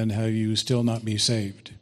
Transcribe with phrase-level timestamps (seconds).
[0.00, 1.72] and have you still not be saved?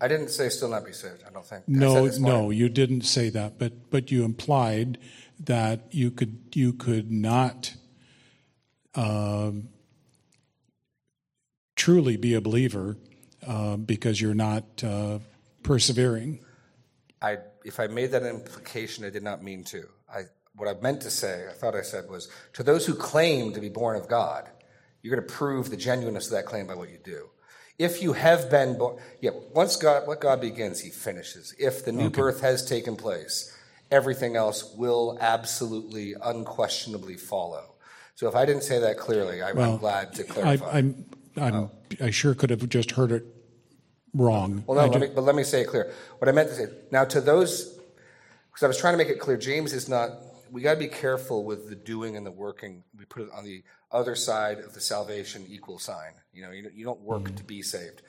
[0.00, 1.22] I didn't say still not be saved.
[1.26, 1.68] I don't think.
[1.68, 4.98] No, no, you didn't say that, but but you implied
[5.40, 7.74] that you could you could not
[8.94, 9.68] um,
[11.76, 12.96] truly be a believer
[13.46, 15.18] uh, because you're not uh,
[15.62, 16.40] persevering.
[17.22, 19.88] I, if I made that implication, I did not mean to.
[20.12, 20.22] I,
[20.54, 23.60] what I meant to say, I thought I said was, to those who claim to
[23.60, 24.48] be born of God,
[25.02, 27.28] you're going to prove the genuineness of that claim by what you do.
[27.78, 31.54] If you have been born, yeah, once God, what God begins, He finishes.
[31.58, 33.56] If the new birth has taken place,
[33.90, 37.74] everything else will absolutely, unquestionably follow.
[38.16, 40.70] So if I didn't say that clearly, I, I'm glad to clarify.
[40.70, 41.70] I'm, I'm, oh.
[42.00, 43.24] I sure could have just heard it
[44.12, 44.64] wrong.
[44.66, 45.92] Well, no, let me, but let me say it clear.
[46.18, 47.78] What I meant to say now to those,
[48.50, 49.36] because I was trying to make it clear.
[49.36, 50.10] James is not.
[50.50, 52.84] We got to be careful with the doing and the working.
[52.96, 56.12] We put it on the other side of the salvation equal sign.
[56.32, 57.36] You know, you, you don't work mm.
[57.36, 58.02] to be saved.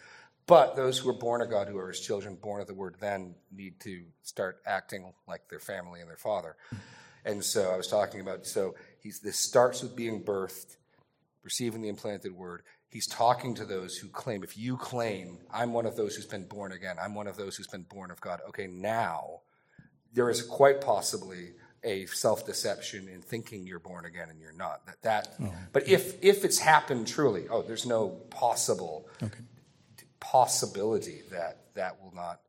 [0.46, 2.96] But those who are born of God, who are His children, born of the Word,
[3.00, 6.56] then need to start acting like their family and their Father.
[6.74, 6.78] Mm.
[7.26, 8.46] And so I was talking about.
[8.46, 10.78] So he's this starts with being birthed,
[11.44, 12.64] receiving the implanted Word.
[12.90, 16.46] He's talking to those who claim, if you claim, I'm one of those who's been
[16.46, 18.40] born again, I'm one of those who's been born of God.
[18.50, 19.42] Okay, now
[20.12, 21.52] there is quite possibly
[21.84, 24.86] a self-deception in thinking you're born again and you're not.
[24.86, 25.42] That that
[25.74, 29.40] but if if it's happened truly, oh, there's no possible Okay.
[30.20, 32.42] possibility that that will not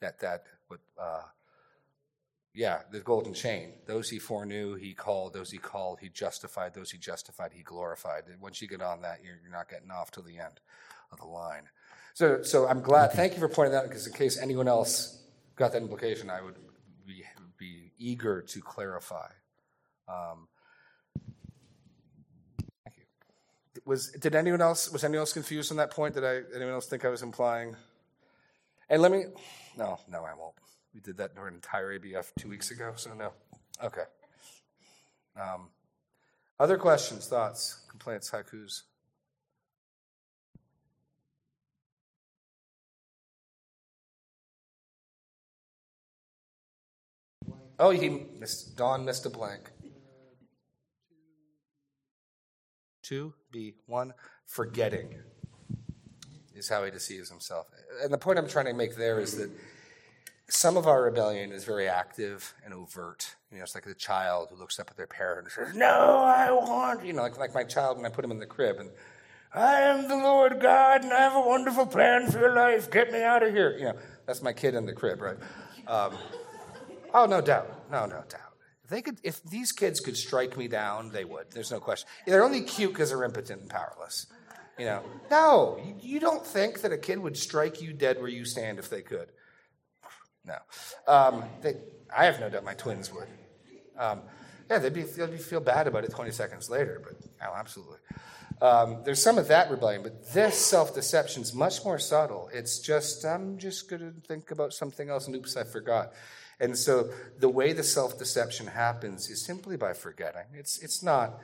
[0.00, 1.22] that that would uh
[2.54, 3.74] yeah, the golden chain.
[3.86, 5.34] Those he foreknew, he called.
[5.34, 6.72] Those he called, he justified.
[6.72, 8.22] Those he justified, he glorified.
[8.32, 10.58] And once you get on that, you're, you're not getting off to the end
[11.12, 11.64] of the line.
[12.14, 13.12] So, so I'm glad.
[13.12, 15.22] Thank you for pointing that out, because in case anyone else
[15.54, 16.54] got that implication, I would
[17.06, 17.24] be
[17.98, 19.28] eager to clarify.
[20.08, 20.48] Um,
[22.84, 23.04] thank you.
[23.84, 26.14] Was did anyone else was anyone else confused on that point?
[26.14, 27.76] Did I anyone else think I was implying?
[28.88, 29.24] And let me
[29.76, 30.54] no no I won't.
[30.94, 33.32] We did that during entire ABF two weeks ago, so no.
[33.82, 34.04] Okay.
[35.38, 35.68] Um,
[36.58, 38.82] other questions, thoughts, complaints, haikus?
[47.78, 48.76] Oh, he missed.
[48.76, 49.70] Don missed a blank.
[53.02, 54.14] Two B one.
[54.46, 55.14] Forgetting
[56.54, 57.68] is how he deceives himself.
[58.02, 59.50] And the point I'm trying to make there is that
[60.48, 63.34] some of our rebellion is very active and overt.
[63.50, 66.22] You know, it's like the child who looks up at their parent and says, "No,
[66.24, 68.76] I want," you know, like, like my child when I put him in the crib
[68.78, 68.90] and.
[69.54, 72.90] I am the Lord God, and I have a wonderful plan for your life.
[72.90, 73.74] Get me out of here.
[73.78, 73.94] You know,
[74.26, 75.38] that's my kid in the crib, right?
[75.86, 76.12] Um,
[77.16, 77.90] Oh, no doubt.
[77.90, 78.52] No, no doubt.
[78.84, 81.50] If they could, if these kids could strike me down, they would.
[81.50, 82.06] There's no question.
[82.26, 84.26] They're only cute because they're impotent and powerless.
[84.78, 88.44] You know, no, you, don't think that a kid would strike you dead where you
[88.44, 89.28] stand if they could.
[90.44, 90.56] No,
[91.08, 91.76] um, they,
[92.14, 93.28] I have no doubt my twins would.
[93.98, 94.20] Um,
[94.70, 97.98] yeah, they'd be they'd be feel bad about it 20 seconds later, but oh, absolutely.
[98.60, 102.50] Um, there's some of that rebellion, but this self-deception is much more subtle.
[102.52, 106.12] It's just I'm just going to think about something else, and oops, I forgot.
[106.58, 110.46] And so the way the self-deception happens is simply by forgetting.
[110.54, 111.38] It's it's not.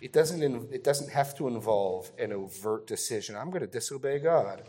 [0.00, 0.42] It doesn't.
[0.72, 3.36] It doesn't have to involve an overt decision.
[3.36, 4.62] I'm going to disobey God.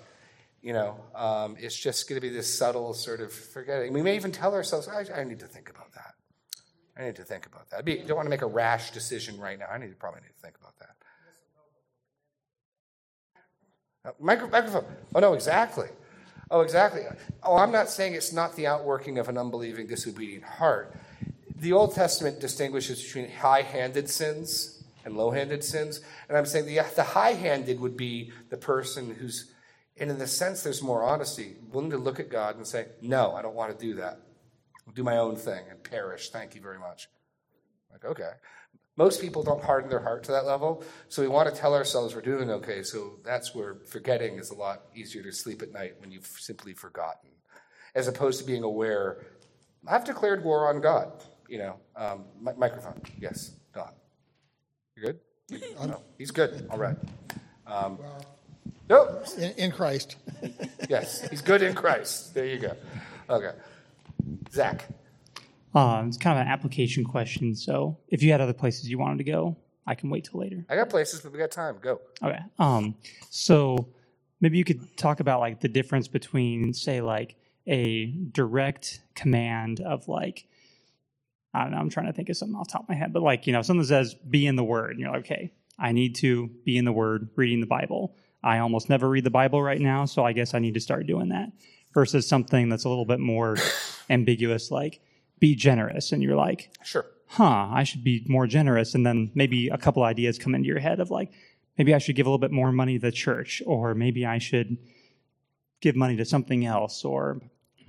[0.61, 3.93] You know, um, it's just going to be this subtle sort of forgetting.
[3.93, 6.15] We may even tell ourselves, I, I need to think about that.
[6.97, 7.77] I need to think about that.
[7.87, 9.67] I don't want to make a rash decision right now.
[9.71, 10.89] I need to probably need to think about that.
[14.09, 14.85] Uh, micro, microphone.
[15.15, 15.87] Oh no, exactly.
[16.51, 17.03] Oh, exactly.
[17.43, 20.95] Oh, I'm not saying it's not the outworking of an unbelieving, disobedient heart.
[21.55, 27.03] The Old Testament distinguishes between high-handed sins and low-handed sins, and I'm saying the, the
[27.03, 29.51] high-handed would be the person who's,
[29.97, 33.33] and in the sense, there's more honesty, willing to look at God and say, "No,
[33.35, 34.19] I don't want to do that.
[34.87, 36.29] I'll do my own thing and perish.
[36.29, 37.09] Thank you very much."
[37.91, 38.31] Like, okay.
[38.99, 42.13] Most people don't harden their heart to that level, so we want to tell ourselves
[42.13, 42.83] we're doing okay.
[42.83, 46.73] So that's where forgetting is a lot easier to sleep at night when you've simply
[46.73, 47.29] forgotten,
[47.95, 49.25] as opposed to being aware.
[49.87, 51.13] I've declared war on God.
[51.47, 53.01] You know, um, mi- microphone.
[53.17, 53.93] Yes, Don.
[54.97, 55.19] You good?
[55.87, 56.67] No, he's good.
[56.69, 56.97] All right.
[57.65, 57.99] Um,
[58.89, 60.17] no, in, in Christ.
[60.89, 62.33] yes, he's good in Christ.
[62.33, 62.75] There you go.
[63.29, 63.53] Okay,
[64.51, 64.89] Zach.
[65.73, 67.55] Um, it's kind of an application question.
[67.55, 70.65] So if you had other places you wanted to go, I can wait till later.
[70.69, 71.77] I got places, but we got time.
[71.81, 72.01] Go.
[72.23, 72.39] Okay.
[72.57, 72.95] Um,
[73.29, 73.87] so
[74.41, 77.35] maybe you could talk about like the difference between, say, like
[77.67, 80.47] a direct command of like,
[81.53, 83.13] I don't know, I'm trying to think of something off the top of my head,
[83.13, 85.91] but like, you know, something says be in the word, and you're like, okay, I
[85.91, 88.15] need to be in the word, reading the Bible.
[88.43, 91.07] I almost never read the Bible right now, so I guess I need to start
[91.07, 91.51] doing that.
[91.93, 93.57] Versus something that's a little bit more
[94.11, 95.01] ambiguous, like
[95.39, 96.11] be generous.
[96.11, 97.05] And you're like, Sure.
[97.27, 98.95] huh, I should be more generous.
[98.95, 101.31] And then maybe a couple ideas come into your head of like,
[101.77, 104.37] maybe I should give a little bit more money to the church, or maybe I
[104.37, 104.77] should
[105.81, 107.39] give money to something else, or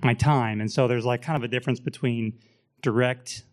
[0.01, 0.61] my time.
[0.61, 2.39] And so there's like kind of a difference between
[2.81, 3.43] direct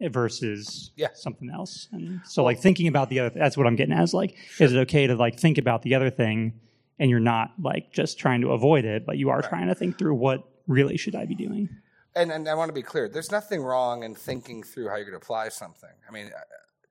[0.00, 1.08] versus Yeah.
[1.14, 1.88] something else.
[1.92, 4.72] And so like thinking about the other, that's what I'm getting at is like, is
[4.72, 6.60] it okay to like think about the other thing
[6.98, 9.98] and you're not like just trying to avoid it, but you are trying to think
[9.98, 11.68] through what really should I be doing?
[12.16, 13.08] And, and I want to be clear.
[13.08, 15.90] There's nothing wrong in thinking through how you're going to apply something.
[16.08, 16.40] I mean, uh,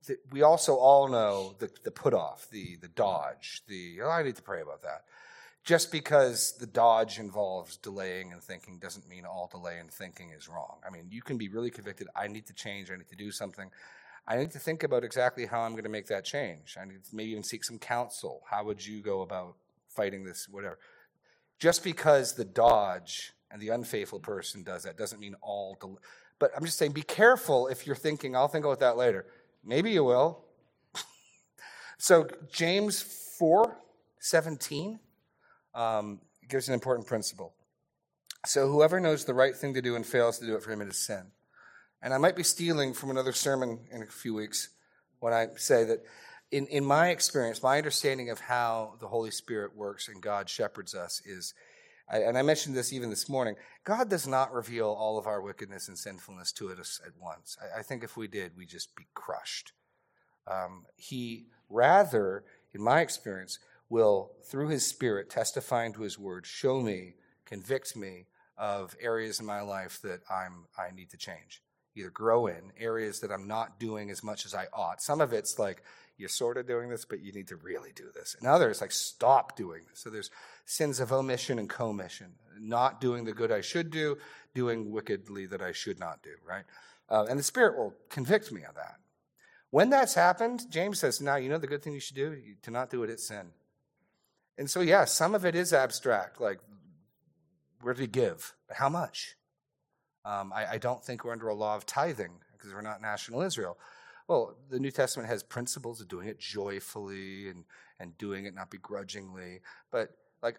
[0.06, 4.24] th- we also all know the, the put off, the the dodge, the oh, I
[4.24, 5.04] need to pray about that.
[5.64, 10.48] Just because the dodge involves delaying and thinking doesn't mean all delay and thinking is
[10.48, 10.78] wrong.
[10.88, 12.08] I mean, you can be really convicted.
[12.16, 12.92] I need to change.
[12.92, 13.72] I need to do something.
[14.28, 16.78] I need to think about exactly how I'm going to make that change.
[16.80, 18.44] I need to maybe even seek some counsel.
[18.50, 19.56] How would you go about
[19.90, 20.48] fighting this?
[20.50, 20.78] Whatever.
[21.58, 25.78] Just because the dodge and the unfaithful person does that doesn't mean all.
[25.80, 26.00] Del-
[26.40, 29.26] but I'm just saying, be careful if you're thinking, I'll think about that later.
[29.64, 30.44] Maybe you will.
[31.98, 33.02] so James
[33.38, 33.78] 4
[34.20, 35.00] 17
[35.74, 36.20] um,
[36.50, 37.54] gives an important principle.
[38.46, 40.82] So whoever knows the right thing to do and fails to do it for him
[40.82, 41.32] it is sin.
[42.02, 44.70] And I might be stealing from another sermon in a few weeks
[45.20, 46.04] when I say that
[46.52, 50.94] in, in my experience, my understanding of how the Holy Spirit works and God shepherds
[50.94, 51.54] us is,
[52.10, 55.42] I, and I mentioned this even this morning, God does not reveal all of our
[55.42, 57.58] wickedness and sinfulness to us at once.
[57.62, 59.74] I, I think if we did, we'd just be crushed.
[60.48, 62.44] Um, he rather,
[62.74, 63.60] in my experience,
[63.90, 67.16] will, through his Spirit, testifying to his word, show me,
[67.46, 68.28] convict me
[68.58, 71.62] of areas in my life that I'm, I need to change
[71.96, 75.02] either grow in areas that I'm not doing as much as I ought.
[75.02, 75.82] Some of it's like
[76.18, 78.36] you're sort of doing this, but you need to really do this.
[78.40, 80.00] And others like stop doing this.
[80.00, 80.32] So there's
[80.66, 84.18] sins of omission and commission, not doing the good I should do,
[84.54, 86.32] doing wickedly that I should not do.
[86.48, 86.64] Right,
[87.10, 88.96] uh, and the Spirit will convict me of that.
[89.72, 92.72] When that's happened, James says, "Now you know the good thing you should do to
[92.72, 93.10] not do it.
[93.10, 93.52] It's sin."
[94.58, 96.60] And so, yeah, some of it is abstract, like
[97.82, 99.36] where do you give, but how much?
[100.24, 103.44] Um, I, I, don't think we're under a law of tithing because we're not national
[103.44, 103.78] Israel.
[104.28, 107.64] Well, the New Testament has principles of doing it joyfully and,
[108.00, 109.62] and doing it not begrudgingly,
[109.92, 110.10] but
[110.42, 110.58] like,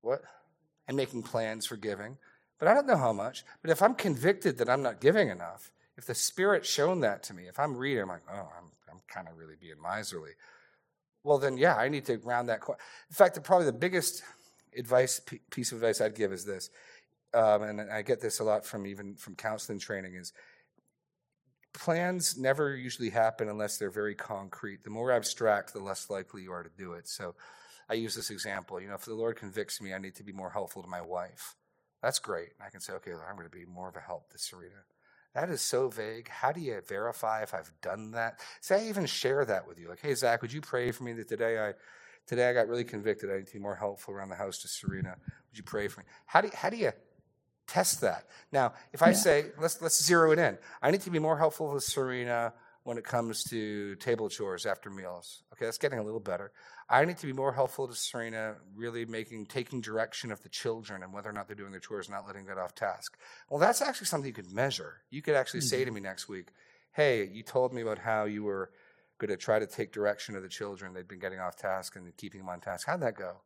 [0.00, 0.22] what?
[0.88, 2.16] And making plans for giving.
[2.58, 3.44] But I don't know how much.
[3.60, 7.34] But if I'm convicted that I'm not giving enough, if the Spirit's shown that to
[7.34, 10.32] me, if I'm reading, I'm like, oh, I'm, I'm kind of really being miserly.
[11.24, 12.60] Well, then, yeah, I need to round that.
[12.66, 14.22] In fact, probably the biggest
[14.76, 15.20] advice
[15.50, 16.70] piece of advice I'd give is this
[17.34, 20.32] um, and I get this a lot from even from counseling training, is
[21.72, 24.84] plans never usually happen unless they're very concrete.
[24.84, 27.08] The more abstract, the less likely you are to do it.
[27.08, 27.34] So
[27.88, 28.80] I use this example.
[28.80, 31.00] You know, if the Lord convicts me, I need to be more helpful to my
[31.00, 31.56] wife.
[32.02, 32.50] That's great.
[32.64, 34.84] I can say, okay, I'm going to be more of a help to Serena.
[35.34, 36.28] That is so vague.
[36.28, 38.40] How do you verify if I've done that?
[38.60, 39.88] Say I even share that with you.
[39.88, 41.72] Like, hey, Zach, would you pray for me that today I
[42.26, 43.30] today I got really convicted.
[43.30, 45.16] I need to be more helpful around the house to Serena.
[45.18, 46.06] Would you pray for me?
[46.26, 46.92] How do how do you
[47.72, 48.26] test that.
[48.52, 49.14] Now, if I yeah.
[49.14, 52.52] say, let's, let's zero it in, I need to be more helpful with Serena
[52.84, 55.42] when it comes to table chores after meals.
[55.52, 56.52] Okay, that's getting a little better.
[56.90, 61.02] I need to be more helpful to Serena, really making, taking direction of the children
[61.02, 63.16] and whether or not they're doing their chores, not letting that off task.
[63.48, 65.02] Well, that's actually something you could measure.
[65.10, 65.68] You could actually mm-hmm.
[65.68, 66.48] say to me next week,
[66.92, 68.70] hey, you told me about how you were
[69.18, 70.92] going to try to take direction of the children.
[70.92, 72.86] They'd been getting off task and keeping them on task.
[72.86, 73.40] How'd that go?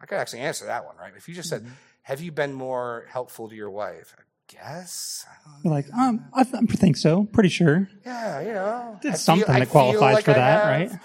[0.00, 1.12] I could actually answer that one, right?
[1.16, 1.68] If you just mm-hmm.
[2.02, 4.14] Have you been more helpful to your wife?
[4.18, 5.26] I guess.
[5.62, 7.24] You're like, um, I, th- I think so.
[7.24, 7.88] Pretty sure.
[8.04, 10.90] Yeah, you know, did something feel, that qualifies like for I that, have.
[10.92, 11.00] right?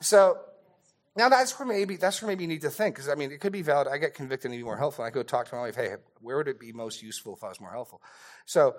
[0.00, 0.38] So
[1.16, 3.40] now that's where maybe that's where maybe you need to think because I mean it
[3.40, 3.88] could be valid.
[3.88, 5.04] I get convicted and be more helpful.
[5.04, 5.76] I go talk to my wife.
[5.76, 8.02] Hey, where would it be most useful if I was more helpful?
[8.46, 8.76] So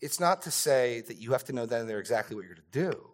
[0.00, 2.54] it's not to say that you have to know then and there exactly what you're
[2.54, 3.08] going to do.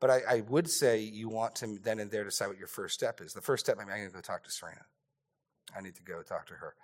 [0.00, 2.94] But I, I, would say you want to then and there decide what your first
[2.94, 3.34] step is.
[3.34, 4.80] The first step, I mean, I'm going to go talk to Serena.
[5.76, 6.74] I need to go talk to her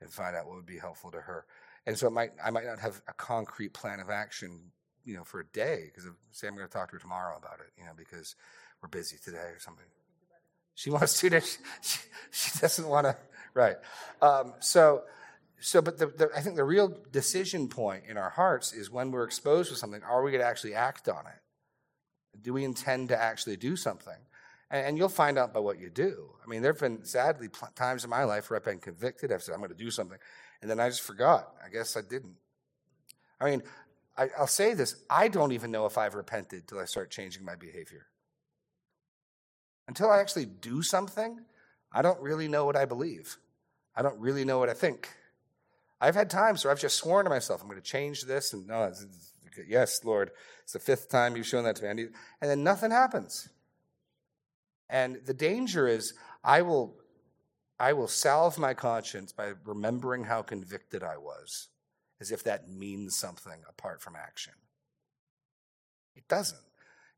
[0.00, 1.44] and find out what would be helpful to her.
[1.86, 4.60] And so it might, I might not have a concrete plan of action,
[5.04, 7.60] you know, for a day because say I'm going to talk to her tomorrow about
[7.60, 8.36] it, you know, because
[8.82, 9.86] we're busy today or something.
[10.74, 11.40] She wants to.
[11.82, 11.98] She,
[12.30, 13.16] she doesn't want to.
[13.54, 13.76] Right.
[14.22, 15.02] Um, so,
[15.60, 19.10] so, but the, the, I think the real decision point in our hearts is when
[19.10, 20.02] we're exposed to something.
[20.02, 22.42] Are we going to actually act on it?
[22.42, 24.14] Do we intend to actually do something?
[24.70, 26.28] And, you'll find out by what you do.
[26.44, 29.32] I mean, there have been sadly times in my life where I've been convicted.
[29.32, 30.18] I've said, I'm going to do something.
[30.60, 31.54] And then I just forgot.
[31.64, 32.36] I guess I didn't.
[33.40, 33.62] I mean,
[34.16, 37.44] I, I'll say this I don't even know if I've repented till I start changing
[37.44, 38.06] my behavior.
[39.86, 41.40] Until I actually do something,
[41.90, 43.38] I don't really know what I believe.
[43.96, 45.08] I don't really know what I think.
[46.00, 48.66] I've had times where I've just sworn to myself, I'm going to change this, and
[48.66, 49.32] no, it's, it's,
[49.66, 50.30] yes, Lord,
[50.62, 52.06] it's the fifth time you've shown that to me.
[52.40, 53.48] And then nothing happens.
[54.90, 56.94] And the danger is I will,
[57.78, 61.68] I will salve my conscience by remembering how convicted I was,
[62.20, 64.54] as if that means something apart from action.
[66.16, 66.60] It doesn't.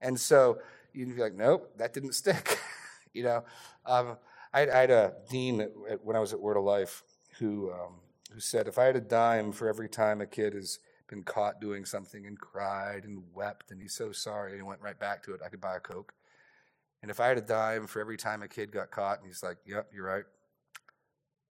[0.01, 0.59] And so
[0.93, 2.59] you'd be like, nope, that didn't stick.
[3.13, 3.45] you know,
[3.87, 4.17] um,
[4.53, 7.03] I, I, had a dean at, at, when I was at Word of Life
[7.39, 7.95] who, um,
[8.33, 11.61] who said, if I had a dime for every time a kid has been caught
[11.61, 15.23] doing something and cried and wept and he's so sorry and he went right back
[15.25, 16.13] to it, I could buy a Coke.
[17.03, 19.43] And if I had a dime for every time a kid got caught and he's
[19.43, 20.25] like, yep, you're right,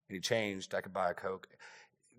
[0.10, 1.48] and he changed, I could buy a Coke.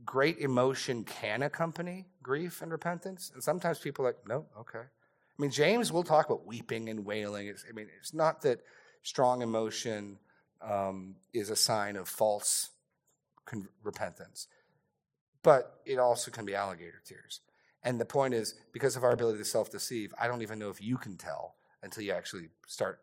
[0.05, 3.31] Great emotion can accompany grief and repentance.
[3.35, 4.79] And sometimes people are like, no, okay.
[4.79, 7.49] I mean, James will talk about weeping and wailing.
[7.49, 8.61] It's, I mean, it's not that
[9.03, 10.19] strong emotion
[10.63, 12.71] um, is a sign of false
[13.45, 14.47] con- repentance,
[15.43, 17.41] but it also can be alligator tears.
[17.83, 20.69] And the point is, because of our ability to self deceive, I don't even know
[20.69, 23.01] if you can tell until you actually start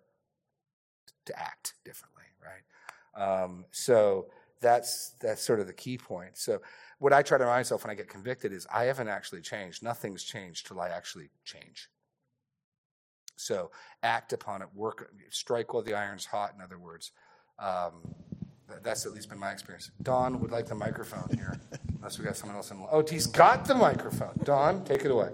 [1.26, 3.42] to act differently, right?
[3.44, 4.28] Um, so
[4.62, 6.38] that's that's sort of the key point.
[6.38, 6.62] So
[7.00, 9.84] what I try to remind myself when I get convicted is I haven't actually changed.
[9.84, 11.90] Nothing's changed till I actually change.
[13.36, 13.70] So
[14.02, 16.54] act upon it, work, strike while the iron's hot.
[16.56, 17.12] In other words,
[17.60, 18.16] um,
[18.84, 19.92] that's at least been my experience.
[20.02, 21.60] Don would like the microphone here,
[21.98, 22.84] unless we got someone else in.
[22.92, 24.34] Oh, he's got the microphone.
[24.44, 25.30] Don, take it away.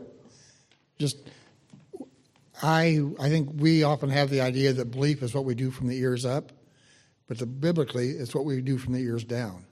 [1.00, 1.30] Just
[2.64, 5.88] I, I think we often have the idea that belief is what we do from
[5.88, 6.54] the ears up,
[7.28, 9.66] but the, biblically, it's what we do from the ears down.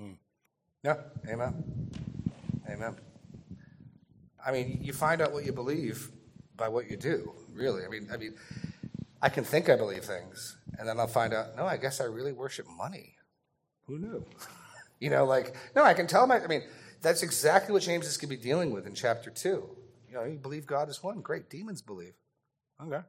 [0.00, 0.18] Mm.
[0.84, 0.96] Yeah,
[1.26, 1.90] amen.
[2.68, 2.96] Amen.
[4.46, 6.10] I mean, you find out what you believe
[6.54, 7.82] by what you do, really.
[7.86, 8.34] I mean, I mean,
[9.22, 12.04] I can think I believe things, and then I'll find out, no, I guess I
[12.04, 13.14] really worship money.
[13.86, 14.22] Who knew?
[15.00, 16.62] you know, like, no, I can tell my, I mean,
[17.00, 19.66] that's exactly what James is going to be dealing with in chapter 2
[20.16, 21.20] know, you believe God is one.
[21.20, 21.48] Great.
[21.50, 22.14] Demons believe.
[22.82, 23.00] Okay.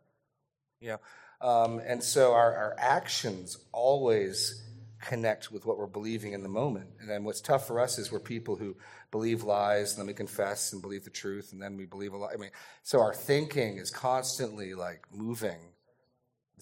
[0.80, 1.00] You know,
[1.48, 4.64] um, and so our, our actions always
[5.02, 6.90] connect with what we're believing in the moment.
[7.00, 8.76] And then what's tough for us is we're people who
[9.12, 12.18] believe lies, and then we confess and believe the truth, and then we believe a
[12.18, 12.34] lie.
[12.34, 12.50] I mean,
[12.84, 15.60] so our thinking is constantly like moving,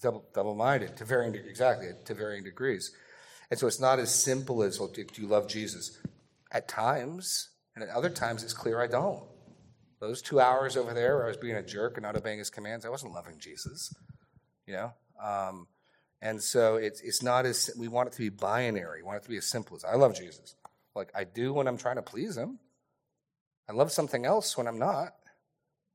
[0.02, 2.92] double double minded to varying exactly to varying degrees.
[3.50, 5.98] And so it's not as simple as, well, do you love Jesus?
[6.52, 9.24] At times, and at other times, it's clear I don't.
[10.06, 12.52] Those two hours over there where I was being a jerk and not obeying his
[12.52, 13.92] commands, I wasn't loving Jesus.
[14.68, 14.94] You know?
[15.24, 15.68] Um,
[16.22, 19.02] and so it's, it's not as, we want it to be binary.
[19.02, 20.56] We want it to be as simple as I love Jesus.
[20.96, 22.60] Like I do when I'm trying to please him.
[23.68, 25.16] I love something else when I'm not.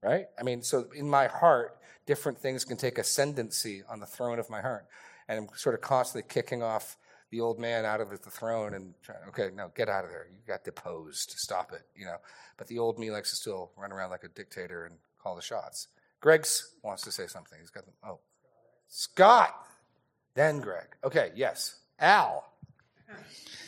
[0.03, 0.27] Right?
[0.37, 4.51] I mean, so in my heart, different things can take ascendancy on the throne of
[4.51, 4.87] my heart.
[5.29, 6.97] And I'm sort of constantly kicking off
[7.31, 10.27] the old man out of the throne and try, okay, no, get out of there.
[10.31, 11.35] You got deposed.
[11.37, 11.83] Stop it.
[11.95, 12.17] You know.
[12.57, 15.43] But the old me likes to still run around like a dictator and call the
[15.43, 15.89] shots.
[16.21, 17.59] Greg's wants to say something.
[17.59, 17.95] He's got them.
[18.05, 18.19] Oh,
[18.89, 19.55] Scott.
[20.35, 20.89] Then Greg.
[21.05, 21.31] Okay.
[21.35, 21.81] Yes.
[21.99, 22.45] Al.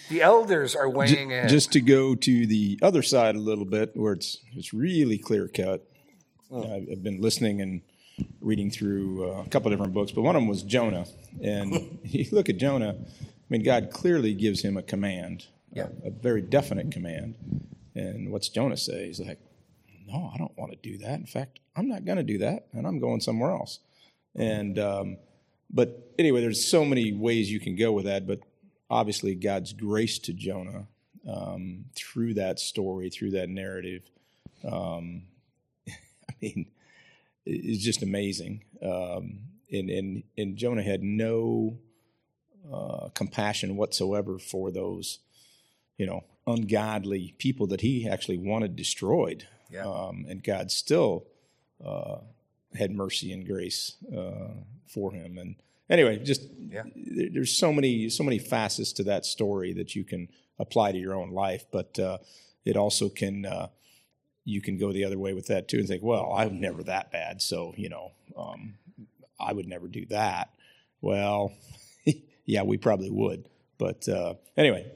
[0.08, 1.48] The elders are weighing just, in.
[1.48, 5.48] Just to go to the other side a little bit, where it's it's really clear
[5.48, 5.84] cut.
[6.50, 6.62] Oh.
[6.62, 7.80] I've been listening and
[8.40, 11.06] reading through uh, a couple of different books, but one of them was Jonah.
[11.42, 12.96] And you look at Jonah,
[13.52, 15.88] mean, God clearly gives him a command, yeah.
[16.04, 17.34] a, a, very definite command.
[17.94, 19.06] And what's Jonah say?
[19.06, 19.38] He's like,
[20.06, 21.20] no, I don't want to do that.
[21.20, 23.78] In fact, I'm not going to do that, and I'm going somewhere else.
[24.34, 25.18] And um,
[25.70, 28.26] but anyway, there's so many ways you can go with that.
[28.26, 28.40] But
[28.90, 30.86] obviously, God's grace to Jonah
[31.28, 34.02] um, through that story, through that narrative,
[34.64, 35.24] um,
[35.88, 36.66] I mean,
[37.44, 38.64] is just amazing.
[38.82, 39.40] Um,
[39.70, 41.78] and and and Jonah had no
[42.70, 45.18] uh, compassion whatsoever for those,
[45.96, 49.46] you know, ungodly people that he actually wanted destroyed.
[49.70, 49.86] Yeah.
[49.86, 51.26] Um, and God still
[51.84, 52.18] uh,
[52.74, 54.48] had mercy and grace uh,
[54.86, 55.38] for him.
[55.38, 55.56] And
[55.88, 56.84] anyway, just yeah.
[56.94, 60.28] there's so many so many facets to that story that you can
[60.58, 62.18] apply to your own life, but uh,
[62.64, 63.68] it also can uh,
[64.44, 67.12] you can go the other way with that too and think, well, I'm never that
[67.12, 68.74] bad, so you know, um,
[69.38, 70.50] I would never do that.
[71.00, 71.52] Well,
[72.44, 73.44] yeah, we probably would.
[73.78, 74.90] But uh, anyway,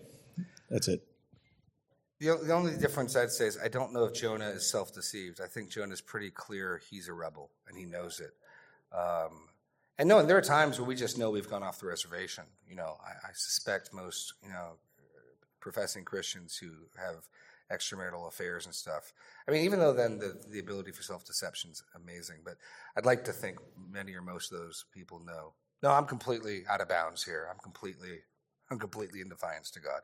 [0.71, 1.03] that's it.
[2.19, 5.41] The, the only difference I'd say is I don't know if Jonah is self deceived.
[5.41, 8.33] I think Jonah is pretty clear he's a rebel and he knows it.
[8.97, 9.49] Um,
[9.99, 12.45] and no, and there are times where we just know we've gone off the reservation.
[12.69, 14.75] You know, I, I suspect most, you know,
[15.61, 17.29] professing Christians who have
[17.73, 19.13] extramarital affairs and stuff.
[19.49, 22.57] I mean, even though then the, the ability for self deception is amazing, but
[22.97, 23.59] I'd like to think
[23.91, 25.55] many or most of those people know.
[25.83, 27.49] No, I'm completely out of bounds here.
[27.51, 28.19] I'm completely,
[28.71, 30.01] I'm completely in defiance to God.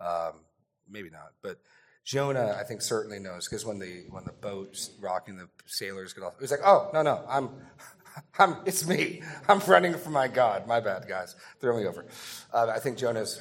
[0.00, 0.40] Um,
[0.88, 1.58] maybe not, but
[2.04, 6.22] Jonah, I think, certainly knows because when the when the boat's rocking, the sailors get
[6.22, 6.34] off.
[6.34, 7.48] It was like, oh no, no, I'm,
[8.38, 9.22] I'm, it's me.
[9.48, 10.66] I'm running from my God.
[10.66, 11.34] My bad, guys.
[11.60, 12.04] Throw me over.
[12.52, 13.40] Uh, I think Jonah's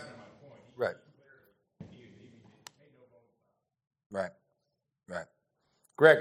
[0.77, 0.95] right.
[4.11, 4.31] Right.
[5.09, 5.25] Right.
[5.97, 6.19] Greg.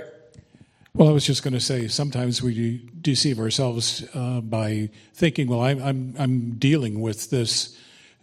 [0.95, 5.63] Well, I was just going to say sometimes we deceive ourselves uh, by thinking, well,
[5.63, 7.79] I'm, I'm, I'm dealing with this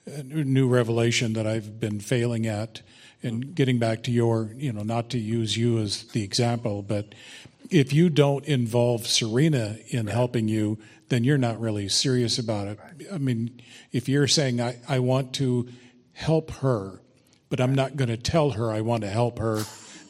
[0.07, 2.83] uh, new revelation that I've been failing at.
[3.23, 7.15] And getting back to your, you know, not to use you as the example, but
[7.71, 10.77] if you don't involve Serena in helping you,
[11.09, 12.79] then you're not really serious about it.
[13.11, 13.61] I mean,
[13.91, 15.67] if you're saying, I, I want to
[16.13, 17.01] help her,
[17.49, 19.63] but I'm not going to tell her I want to help her,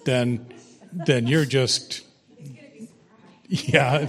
[0.04, 0.46] then
[0.92, 2.01] then you're just
[3.50, 4.08] yeah.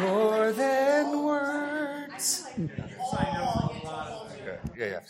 [0.00, 2.46] More than words.
[2.58, 4.86] Yeah, yeah.
[4.86, 5.00] yeah.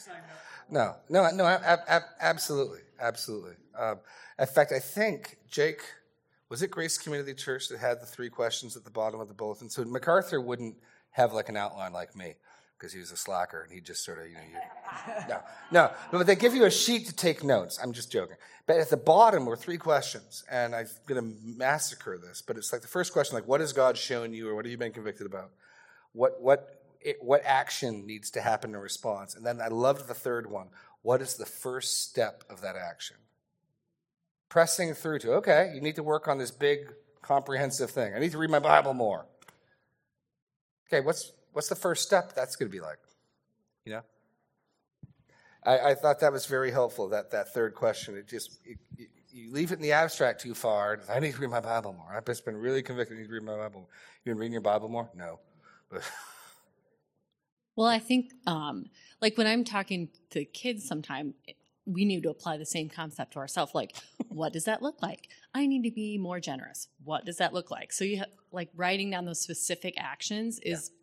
[0.69, 3.55] No, no, no, ab- ab- absolutely, absolutely.
[3.79, 3.99] Um,
[4.39, 5.81] in fact, I think Jake
[6.49, 9.35] was it Grace Community Church that had the three questions at the bottom of the
[9.35, 9.71] bulletin.
[9.71, 10.77] So MacArthur wouldn't
[11.11, 12.35] have like an outline like me
[12.79, 15.41] because he was a slacker and he just sort of, you know, you, no,
[15.73, 17.79] no, but they give you a sheet to take notes.
[17.83, 18.37] I'm just joking.
[18.67, 22.43] But at the bottom were three questions, and I'm going to massacre this.
[22.43, 24.73] But it's like the first question, like, what has God shown you, or what have
[24.73, 25.51] you been convicted about?
[26.13, 29.35] What what it, what action needs to happen in response?
[29.35, 30.69] And then I loved the third one.
[31.03, 33.17] What is the first step of that action?
[34.49, 36.93] Pressing through to okay, you need to work on this big
[37.23, 38.15] comprehensive thing.
[38.15, 39.27] I need to read my Bible more.
[40.89, 42.99] Okay, what's what's the first step that's going to be like?
[43.87, 44.03] You know?
[45.65, 48.15] I, I, thought that was very helpful, that, that third question.
[48.15, 51.01] It just, it, it, you leave it in the abstract too far.
[51.09, 52.15] I need to read my Bible more.
[52.15, 53.89] I've just been really convicted I need to read my Bible.
[54.23, 55.09] You been reading your Bible more?
[55.17, 55.41] No.
[57.79, 58.87] Well, I think, um,
[59.21, 61.35] like when I'm talking to kids sometime,
[61.85, 63.75] we need to apply the same concept to ourselves.
[63.75, 63.95] Like,
[64.29, 65.29] what does that look like?
[65.55, 66.89] I need to be more generous.
[67.05, 67.93] What does that look like?
[67.93, 70.97] So you have, like writing down those specific actions is yeah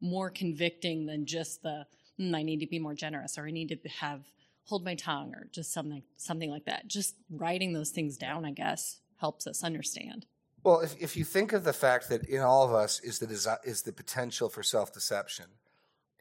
[0.00, 1.86] more convicting than just the
[2.20, 4.24] mm, I need to be more generous or I need to have
[4.64, 6.88] hold my tongue or just something something like that.
[6.88, 10.26] Just writing those things down, I guess, helps us understand.
[10.62, 13.26] Well, if, if you think of the fact that in all of us is the
[13.26, 15.46] desi- is the potential for self deception,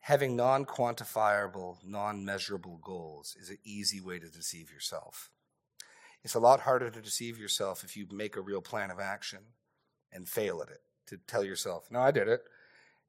[0.02, 5.32] having non quantifiable, non measurable goals is an easy way to deceive yourself.
[6.24, 9.40] It's a lot harder to deceive yourself if you make a real plan of action
[10.12, 10.82] and fail at it.
[11.08, 12.42] To tell yourself, no, I did it.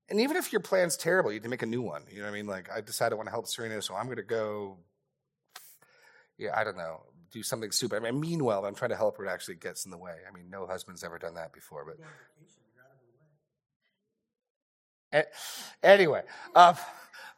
[0.09, 2.05] And even if your plan's terrible, you can make a new one.
[2.11, 2.47] You know what I mean?
[2.47, 4.79] Like I decided I want to help Serena, so I'm going to go.
[6.39, 7.97] Yeah, I don't know, do something stupid.
[7.97, 9.25] I mean, I mean well, I'm trying to help her.
[9.25, 10.17] It actually gets in the way.
[10.29, 11.97] I mean, no husband's ever done that before, but.
[15.83, 16.23] Anyway,
[16.55, 16.77] um,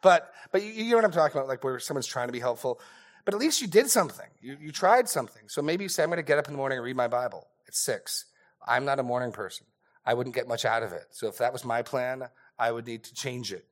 [0.02, 2.40] but but you, you know what I'm talking about, like where someone's trying to be
[2.40, 2.80] helpful,
[3.24, 4.26] but at least you did something.
[4.40, 5.42] You you tried something.
[5.46, 7.08] So maybe you say, I'm going to get up in the morning and read my
[7.08, 8.24] Bible at six.
[8.66, 9.66] I'm not a morning person.
[10.04, 11.04] I wouldn't get much out of it.
[11.10, 12.22] So if that was my plan,
[12.58, 13.66] I would need to change it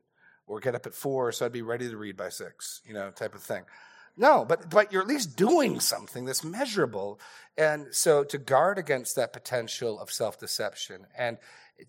[0.47, 3.11] or get up at four so I'd be ready to read by six, you know,
[3.11, 3.65] type of thing.
[4.17, 7.21] No, but but you're at least doing something that's measurable,
[7.59, 11.37] and so to guard against that potential of self-deception, and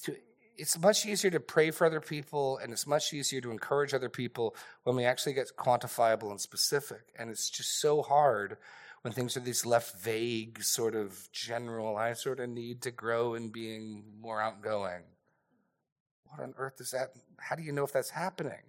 [0.04, 0.18] to,
[0.58, 4.10] it's much easier to pray for other people, and it's much easier to encourage other
[4.10, 7.14] people when we actually get quantifiable and specific.
[7.18, 8.58] And it's just so hard
[9.04, 11.96] when things are these left vague, sort of general.
[11.96, 15.04] I sort of need to grow in being more outgoing
[16.30, 17.12] what on earth is that?
[17.38, 18.60] How do you know if that's happening?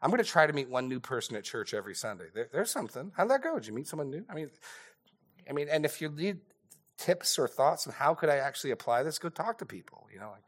[0.00, 2.26] I'm going to try to meet one new person at church every Sunday.
[2.32, 3.12] There, there's something.
[3.16, 3.56] How'd that go?
[3.56, 4.24] Did you meet someone new?
[4.30, 4.50] I mean,
[5.48, 6.38] I mean, and if you need
[6.96, 10.06] tips or thoughts on how could I actually apply this, go talk to people.
[10.12, 10.42] You know, like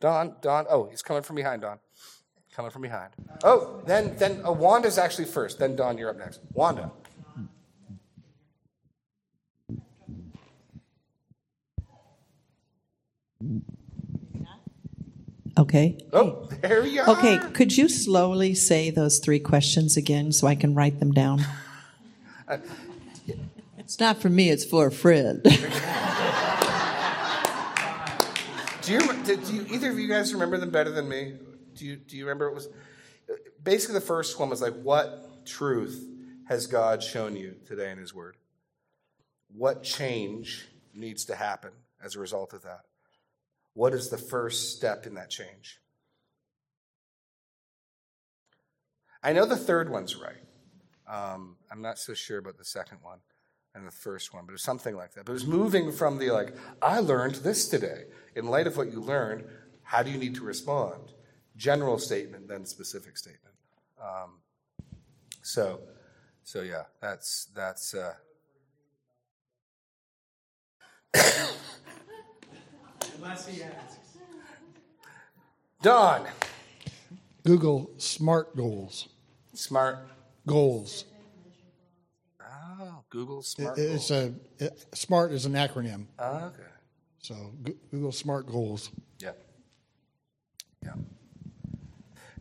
[0.00, 0.66] Don, Don.
[0.68, 1.62] Oh, he's coming from behind.
[1.62, 1.78] Don,
[2.54, 3.12] coming from behind.
[3.44, 5.58] Oh, then then uh, Wanda's actually first.
[5.58, 6.40] Then Don, you're up next.
[6.52, 6.90] Wanda.
[15.58, 15.98] Okay.
[16.12, 17.10] Oh, there you are.
[17.10, 21.44] Okay, could you slowly say those three questions again so I can write them down?
[22.46, 22.58] Uh,
[23.78, 25.42] it's not for me, it's for a friend.
[25.42, 25.50] do,
[28.92, 31.34] you, do you either of you guys remember them better than me?
[31.74, 32.68] Do you, do you remember it was
[33.62, 36.06] basically the first one was like, what truth
[36.48, 38.36] has God shown you today in His Word?
[39.54, 41.70] What change needs to happen
[42.02, 42.82] as a result of that?
[43.74, 45.78] What is the first step in that change?
[49.22, 50.42] I know the third one's right.
[51.06, 53.18] Um, I'm not so sure about the second one
[53.74, 55.24] and the first one, but it was something like that.
[55.26, 58.04] But it was moving from the like, I learned this today.
[58.34, 59.44] In light of what you learned,
[59.82, 61.12] how do you need to respond?
[61.56, 63.54] General statement, then specific statement.
[64.00, 64.38] Um,
[65.42, 65.80] so,
[66.42, 67.94] so yeah, that's that's.
[67.94, 68.14] Uh,
[75.82, 76.26] Don,
[77.44, 79.08] Google SMART goals.
[79.54, 79.98] smart.
[80.46, 81.04] Goals.
[82.42, 83.78] Oh, Google smart.
[83.78, 84.34] It- It's goals.
[84.58, 86.06] a it, SMART is an acronym.
[86.18, 86.62] Oh, okay.
[87.18, 87.34] So
[87.90, 88.90] Google SMART goals.
[89.18, 89.32] Yeah.
[90.82, 90.94] Yeah.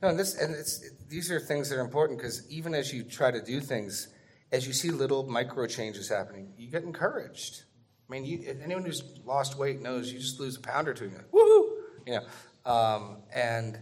[0.01, 3.03] No, and this and it's these are things that are important because even as you
[3.03, 4.07] try to do things,
[4.51, 7.63] as you see little micro changes happening, you get encouraged.
[8.09, 11.05] I mean, you, anyone who's lost weight knows you just lose a pound or two,
[11.05, 11.69] and you're like, woohoo,
[12.07, 12.19] you
[12.65, 13.77] know, um, and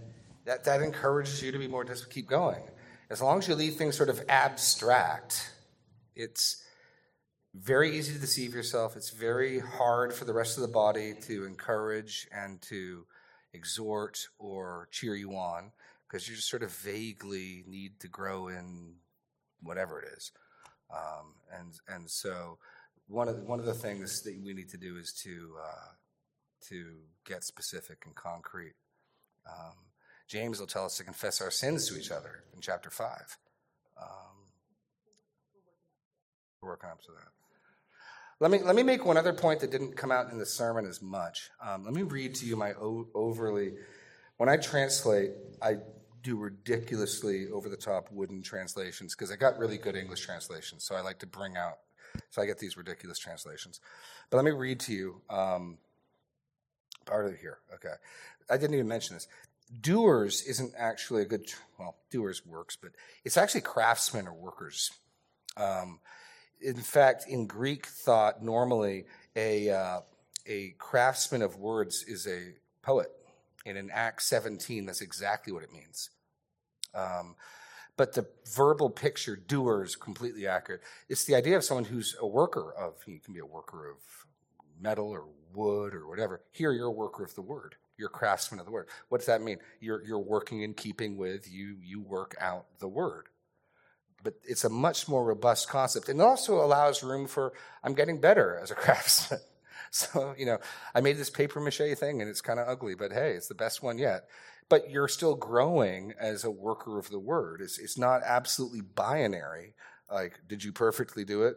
[0.46, 2.63] that that encourages you to be more just keep going.
[3.10, 5.54] As long as you leave things sort of abstract,
[6.16, 6.63] it's
[7.54, 8.98] very easy to deceive yourself.
[8.98, 13.06] It's very hard for the rest of the body to encourage and to
[13.54, 15.72] exhort or cheer you on
[16.08, 18.96] because you just sort of vaguely need to grow in
[19.62, 20.32] whatever it is.
[20.94, 22.58] Um, and and so
[23.08, 25.89] one of the, one of the things that we need to do is to uh,
[26.70, 26.86] to
[27.26, 28.76] get specific and concrete.
[29.48, 29.76] Um,
[30.28, 33.38] James will tell us to confess our sins to each other in chapter five.
[34.02, 34.36] Um,
[36.62, 37.32] we're working up to that.
[38.39, 40.86] Let me, let me make one other point that didn't come out in the sermon
[40.86, 41.50] as much.
[41.65, 43.74] Um, let me read to you my o- overly.
[44.38, 45.78] When I translate, I
[46.22, 50.84] do ridiculously over the top wooden translations because I got really good English translations.
[50.84, 51.80] So I like to bring out,
[52.30, 53.80] so I get these ridiculous translations.
[54.30, 55.77] But let me read to you um,
[57.06, 57.60] part of it here.
[57.73, 57.93] Okay.
[58.49, 59.27] I didn't even mention this.
[59.82, 62.91] Doers isn't actually a good, well, doers works, but
[63.25, 64.91] it's actually craftsmen or workers.
[65.58, 65.99] Um,
[66.62, 69.99] in fact, in Greek thought, normally a, uh,
[70.45, 73.12] a craftsman of words is a poet.
[73.65, 76.10] And in Acts 17, that's exactly what it means.
[76.95, 77.36] Um,
[77.98, 80.82] but the verbal picture, doer, is completely accurate.
[81.10, 83.98] It's the idea of someone who's a worker of, you can be a worker of
[84.80, 86.42] metal or wood or whatever.
[86.52, 87.76] Here, you're a worker of the word.
[87.98, 88.88] You're a craftsman of the word.
[89.10, 89.58] What does that mean?
[89.82, 93.28] You're, you're working in keeping with, you, you work out the word
[94.24, 98.20] but it's a much more robust concept and it also allows room for i'm getting
[98.20, 99.40] better as a craftsman
[99.91, 100.58] so you know
[100.93, 103.56] i made this paper mache thing and it's kind of ugly but hey it's the
[103.56, 104.28] best one yet.
[104.69, 107.62] But you're still growing as a worker of the word.
[107.62, 109.76] It's, it's not absolutely binary.
[110.12, 111.56] Like did you perfectly do it?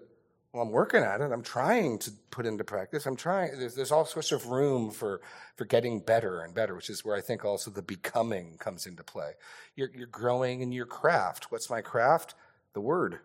[0.52, 1.32] Well i'm working at it.
[1.32, 3.06] I'm trying to put into practice.
[3.06, 5.20] I'm trying there's, there's all sorts of room for
[5.56, 9.02] for getting better and better which is where i think also the becoming comes into
[9.02, 9.32] play.
[9.74, 11.50] You're, you're growing in your craft.
[11.50, 12.34] What's my craft?
[12.74, 13.20] The word.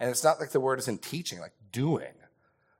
[0.00, 2.12] And it's not like the word is in teaching, like doing.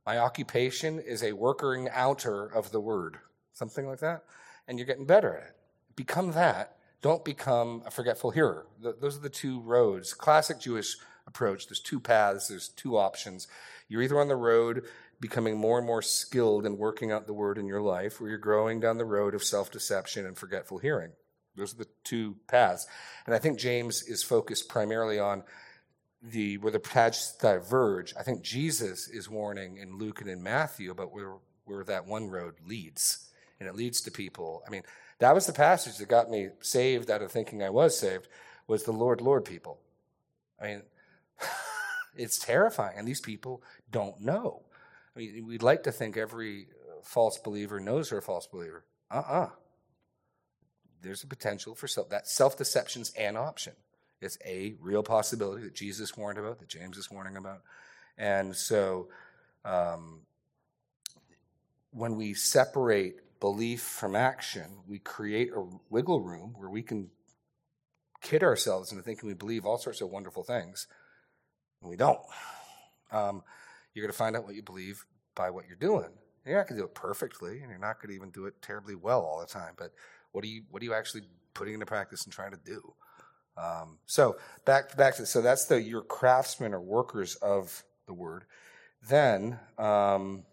[0.06, 3.18] My occupation is a working outer of the word,
[3.52, 4.24] something like that.
[4.68, 5.56] And you're getting better at it.
[5.96, 6.76] Become that.
[7.00, 8.66] Don't become a forgetful hearer.
[8.80, 10.14] Those are the two roads.
[10.14, 11.66] Classic Jewish approach.
[11.66, 13.46] There's two paths, there's two options.
[13.88, 14.84] You're either on the road
[15.20, 18.38] becoming more and more skilled in working out the word in your life, or you're
[18.38, 21.12] growing down the road of self deception and forgetful hearing.
[21.56, 22.86] Those are the two paths.
[23.26, 25.44] And I think James is focused primarily on
[26.24, 28.14] the where the paths diverge.
[28.18, 31.34] I think Jesus is warning in Luke and in Matthew about where
[31.64, 34.62] where that one road leads, and it leads to people.
[34.66, 34.82] I mean,
[35.18, 38.28] that was the passage that got me saved out of thinking I was saved.
[38.66, 39.78] Was the Lord, Lord people?
[40.60, 40.82] I mean,
[42.16, 44.62] it's terrifying, and these people don't know.
[45.14, 46.68] I mean, we'd like to think every
[47.02, 48.84] false believer knows they're a false believer.
[49.10, 49.50] Uh uh
[51.02, 53.74] There's a potential for self, that self deception's an option.
[54.24, 57.60] It's a real possibility that Jesus warned about, that James is warning about.
[58.16, 59.08] And so
[59.64, 60.22] um,
[61.90, 67.10] when we separate belief from action, we create a wiggle room where we can
[68.22, 70.86] kid ourselves into thinking we believe all sorts of wonderful things,
[71.82, 72.20] and we don't.
[73.12, 73.42] Um,
[73.92, 76.08] you're going to find out what you believe by what you're doing.
[76.46, 78.54] You're not going to do it perfectly, and you're not going to even do it
[78.62, 79.74] terribly well all the time.
[79.76, 79.92] But
[80.32, 82.94] what are you what are you actually putting into practice and trying to do?
[83.56, 88.44] Um, so back back to so that's the your craftsmen or workers of the word.
[89.08, 90.44] Then um,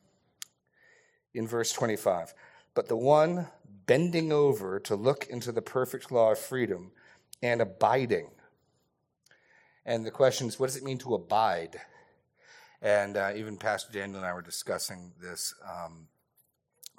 [1.34, 2.34] in verse 25,
[2.74, 3.48] but the one
[3.86, 6.92] bending over to look into the perfect law of freedom
[7.42, 8.30] and abiding.
[9.86, 11.80] And the question is, what does it mean to abide?
[12.82, 15.54] And uh, even Pastor Daniel and I were discussing this.
[15.68, 16.08] Um,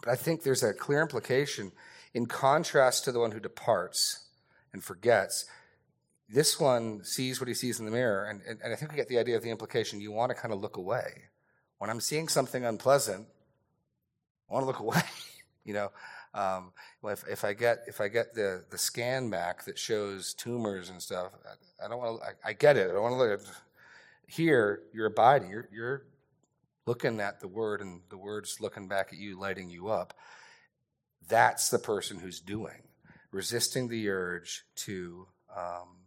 [0.02, 1.72] but I think there's a clear implication
[2.14, 4.26] in contrast to the one who departs
[4.72, 5.46] and forgets
[6.32, 8.96] This one sees what he sees in the mirror, and, and, and I think we
[8.96, 11.24] get the idea of the implication you want to kind of look away.
[11.76, 13.26] When I'm seeing something unpleasant,
[14.48, 15.02] I want to look away.
[15.62, 15.90] you know,
[16.32, 16.72] um,
[17.04, 21.02] if, if I get if I get the the scan back that shows tumors and
[21.02, 22.26] stuff, I, I don't want to.
[22.26, 22.88] I, I, get it.
[22.88, 23.46] I don't want to look at.
[24.26, 25.50] Here, you're abiding.
[25.50, 26.06] You're, you're
[26.86, 30.14] looking at the word, and the word's looking back at you, lighting you up.
[31.28, 32.84] That's the person who's doing,
[33.30, 35.98] resisting the urge to um,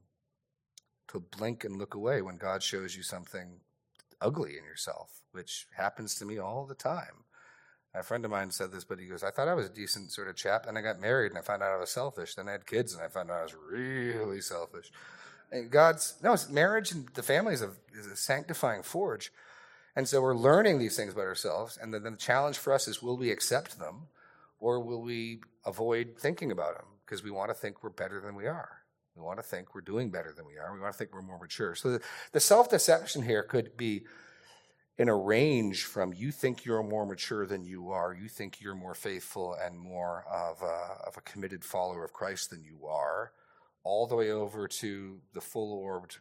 [1.19, 3.59] blink and look away when God shows you something
[4.21, 7.23] ugly in yourself, which happens to me all the time.
[7.93, 10.11] A friend of mine said this, but he goes, I thought I was a decent
[10.11, 12.35] sort of chap, and I got married and I found out I was selfish.
[12.35, 14.91] Then I had kids and I found out I was really selfish.
[15.51, 19.31] And God's, no, marriage and the family is a, is a sanctifying forge.
[19.95, 21.77] And so we're learning these things about ourselves.
[21.81, 24.07] And then the challenge for us is will we accept them
[24.59, 28.35] or will we avoid thinking about them because we want to think we're better than
[28.35, 28.81] we are?
[29.15, 30.73] We want to think we're doing better than we are.
[30.73, 31.75] We want to think we're more mature.
[31.75, 32.01] So the,
[32.33, 34.05] the self deception here could be
[34.97, 38.75] in a range from you think you're more mature than you are, you think you're
[38.75, 43.31] more faithful and more of a, of a committed follower of Christ than you are,
[43.83, 46.17] all the way over to the full orbed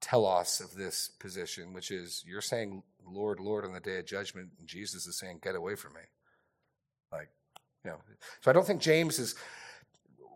[0.00, 4.50] telos of this position, which is you're saying, Lord, Lord, on the day of judgment,
[4.58, 6.00] and Jesus is saying, Get away from me.
[7.12, 7.28] Like,
[7.84, 7.98] you know.
[8.40, 9.36] So I don't think James is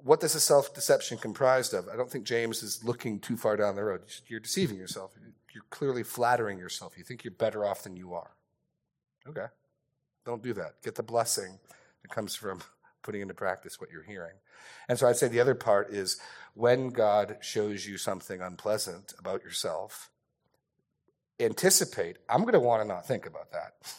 [0.06, 1.88] what does a self deception comprised of?
[1.88, 4.02] I don't think James is looking too far down the road.
[4.28, 5.12] You're deceiving yourself.
[5.52, 6.96] You're clearly flattering yourself.
[6.96, 8.30] You think you're better off than you are.
[9.28, 9.46] Okay.
[10.24, 10.82] Don't do that.
[10.84, 11.58] Get the blessing
[12.02, 12.60] that comes from
[13.02, 14.34] putting into practice what you're hearing.
[14.88, 16.20] And so I'd say the other part is
[16.54, 20.10] when God shows you something unpleasant about yourself,
[21.40, 23.72] anticipate, I'm going to want to not think about that.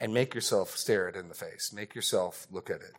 [0.00, 1.72] And make yourself stare it in the face.
[1.72, 2.90] Make yourself look at it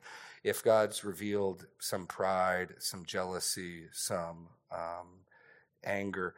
[0.43, 5.07] if God's revealed some pride, some jealousy, some um,
[5.83, 6.35] anger,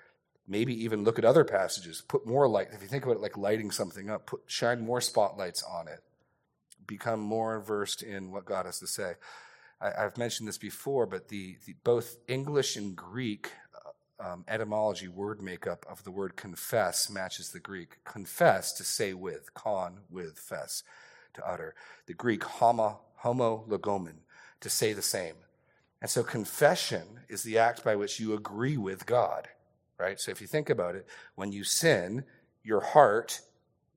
[0.47, 2.67] maybe even look at other passages, put more light.
[2.71, 6.03] If you think about it like lighting something up, put shine more spotlights on it.
[6.85, 9.13] Become more versed in what God has to say.
[9.81, 13.51] I, have mentioned this before, but the, the both English and Greek
[14.21, 18.03] uh, um, etymology word makeup of the word confess matches the Greek.
[18.05, 20.83] Confess to say with, con with fess
[21.33, 21.73] to utter.
[22.05, 24.17] The Greek homo homo logomon,
[24.61, 25.35] to say the same.
[26.01, 29.47] And so confession is the act by which you agree with God,
[29.97, 30.19] right?
[30.19, 32.25] So if you think about it, when you sin,
[32.63, 33.41] your heart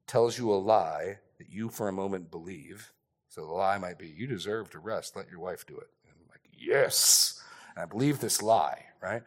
[0.07, 2.93] tells you a lie that you for a moment believe.
[3.29, 5.89] So the lie might be, you deserve to rest, let your wife do it.
[6.05, 7.43] And I'm like, yes.
[7.75, 9.23] And I believe this lie, right?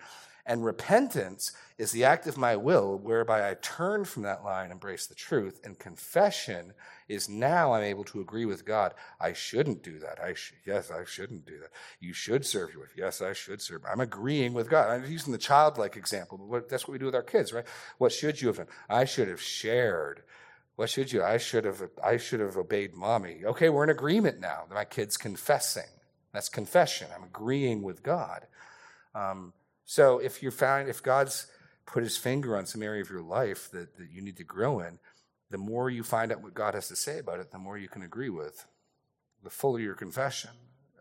[0.45, 4.71] And repentance is the act of my will whereby I turn from that lie and
[4.71, 5.59] embrace the truth.
[5.63, 6.73] And confession
[7.07, 8.93] is now I'm able to agree with God.
[9.19, 10.19] I shouldn't do that.
[10.21, 11.69] I sh- yes, I shouldn't do that.
[11.99, 12.93] You should serve your wife.
[12.97, 13.83] Yes, I should serve.
[13.85, 14.89] I'm agreeing with God.
[14.89, 17.65] I'm using the childlike example, but what, that's what we do with our kids, right?
[17.97, 18.67] What should you have done?
[18.89, 20.23] I should have shared.
[20.75, 21.23] What should you?
[21.23, 21.81] I should have.
[22.03, 23.41] I should have obeyed mommy.
[23.45, 24.63] Okay, we're in agreement now.
[24.73, 25.89] My kid's confessing.
[26.33, 27.07] That's confession.
[27.15, 28.47] I'm agreeing with God.
[29.13, 29.53] Um,
[29.91, 31.47] so if you find if God's
[31.85, 34.79] put his finger on some area of your life that, that you need to grow
[34.79, 34.99] in,
[35.49, 37.89] the more you find out what God has to say about it, the more you
[37.89, 38.65] can agree with.
[39.43, 40.51] The fuller your confession.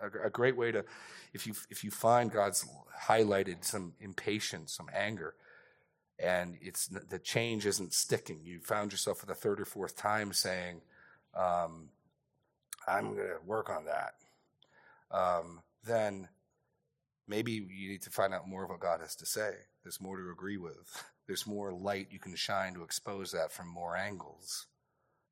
[0.02, 0.84] A, a great way to,
[1.32, 2.68] if you if you find God's
[3.06, 5.36] highlighted some impatience, some anger,
[6.18, 8.40] and it's the change isn't sticking.
[8.42, 10.80] You found yourself for the third or fourth time saying,
[11.36, 11.90] um,
[12.88, 14.14] "I'm going to work on that."
[15.16, 16.28] Um, then
[17.30, 19.52] maybe you need to find out more of what God has to say.
[19.84, 21.04] There's more to agree with.
[21.26, 24.66] There's more light you can shine to expose that from more angles.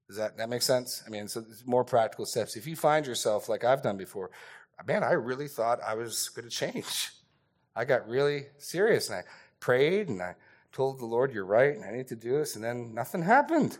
[0.06, 1.02] Does that, that make sense?
[1.04, 2.56] I mean, so more practical steps.
[2.56, 4.30] If you find yourself, like I've done before,
[4.86, 7.10] man, I really thought I was going to change.
[7.74, 9.24] I got really serious and I
[9.58, 10.36] prayed and I
[10.72, 13.78] told the Lord, You're right, and I need to do this, and then nothing happened.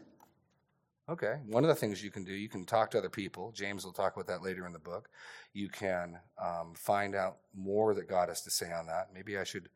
[1.08, 1.36] Okay.
[1.46, 3.50] One of the things you can do, you can talk to other people.
[3.52, 5.08] James will talk about that later in the book.
[5.54, 9.08] You can um, find out more that God has to say on that.
[9.14, 9.70] Maybe I should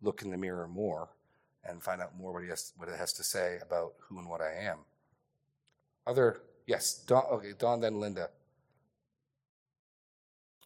[0.00, 1.08] look in the mirror more
[1.64, 4.28] and find out more what, he has, what it has to say about who and
[4.28, 4.78] what I am.
[6.06, 8.30] Other, yes, Don, okay, Don, then Linda.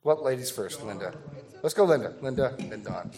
[0.02, 1.14] What ladies first, Linda?
[1.62, 2.14] Let's go, Linda.
[2.20, 3.10] Linda, then Don.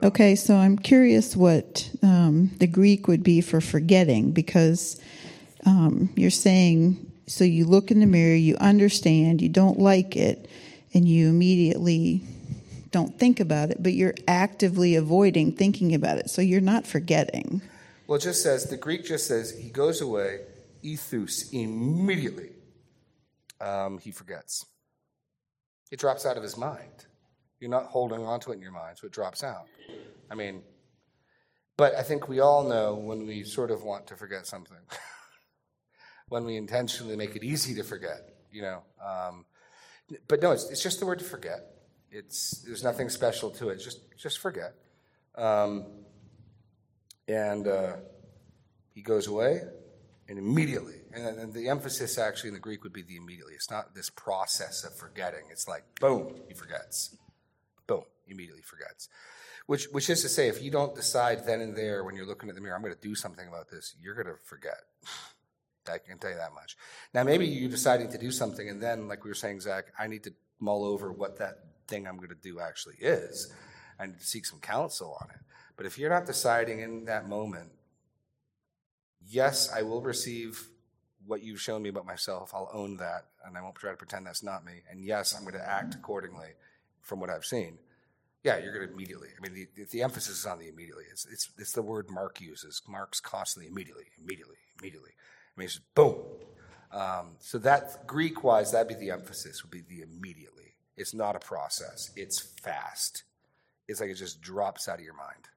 [0.00, 5.00] Okay, so I'm curious what um, the Greek would be for forgetting because
[5.66, 10.48] um, you're saying, so you look in the mirror, you understand, you don't like it,
[10.94, 12.22] and you immediately
[12.92, 16.30] don't think about it, but you're actively avoiding thinking about it.
[16.30, 17.60] So you're not forgetting.
[18.06, 20.42] Well, it just says, the Greek just says, he goes away,
[20.82, 22.50] ethus, immediately.
[23.60, 24.64] Um, he forgets.
[25.90, 27.06] It drops out of his mind.
[27.60, 29.66] You're not holding on to it in your mind, so it drops out.
[30.30, 30.62] I mean,
[31.76, 34.76] but I think we all know when we sort of want to forget something,
[36.28, 38.82] when we intentionally make it easy to forget, you know.
[39.04, 39.44] Um,
[40.26, 41.74] but no, it's, it's just the word to forget.
[42.10, 43.76] It's there's nothing special to it.
[43.76, 44.74] Just just forget.
[45.36, 45.86] Um,
[47.28, 47.96] and uh,
[48.94, 49.60] he goes away,
[50.28, 53.54] and immediately, and, and the emphasis actually in the Greek would be the immediately.
[53.54, 55.44] It's not this process of forgetting.
[55.50, 57.16] It's like boom, he forgets.
[58.28, 59.08] Immediately forgets.
[59.66, 62.48] Which, which is to say, if you don't decide then and there when you're looking
[62.48, 64.78] at the mirror, I'm going to do something about this, you're going to forget.
[65.90, 66.76] I can tell you that much.
[67.14, 70.06] Now, maybe you're deciding to do something, and then, like we were saying, Zach, I
[70.06, 73.50] need to mull over what that thing I'm going to do actually is.
[73.98, 75.40] I need to seek some counsel on it.
[75.76, 77.70] But if you're not deciding in that moment,
[79.26, 80.68] yes, I will receive
[81.26, 82.52] what you've shown me about myself.
[82.54, 84.82] I'll own that, and I won't try to pretend that's not me.
[84.90, 86.50] And yes, I'm going to act accordingly
[87.02, 87.78] from what I've seen.
[88.44, 89.28] Yeah, you're going to immediately.
[89.36, 91.04] I mean, the, the emphasis is on the immediately.
[91.10, 92.80] It's, it's, it's the word Mark uses.
[92.88, 95.10] Mark's constantly immediately, immediately, immediately.
[95.10, 96.16] I mean, it's just boom.
[96.92, 99.62] Um, so that Greek wise, that'd be the emphasis.
[99.62, 100.74] Would be the immediately.
[100.96, 102.10] It's not a process.
[102.16, 103.24] It's fast.
[103.88, 105.48] It's like it just drops out of your mind.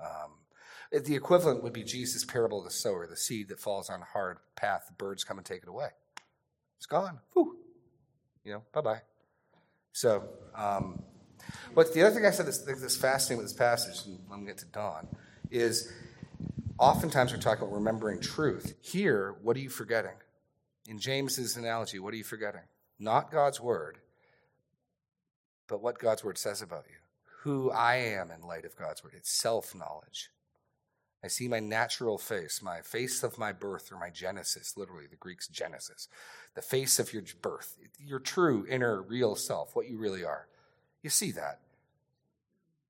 [0.00, 4.00] Um, the equivalent would be Jesus' parable of the sower, the seed that falls on
[4.00, 4.84] a hard path.
[4.88, 5.88] The birds come and take it away.
[6.78, 7.18] It's gone.
[7.34, 7.56] Whew.
[8.44, 9.00] You know, bye bye.
[9.92, 10.24] So,
[10.54, 11.02] um,
[11.74, 14.46] but the other thing I said that's, that's fascinating with this passage, and I'm going
[14.46, 15.08] to get to Don,
[15.50, 15.92] is
[16.78, 18.74] oftentimes we're talking about remembering truth.
[18.80, 20.16] Here, what are you forgetting?
[20.88, 22.62] In James's analogy, what are you forgetting?
[22.98, 23.98] Not God's word,
[25.68, 26.96] but what God's word says about you.
[27.42, 29.14] Who I am in light of God's word.
[29.16, 30.30] It's self knowledge.
[31.22, 35.16] I see my natural face, my face of my birth, or my genesis, literally, the
[35.16, 36.08] Greek's genesis,
[36.54, 40.46] the face of your birth, your true inner real self, what you really are.
[41.02, 41.60] You see that.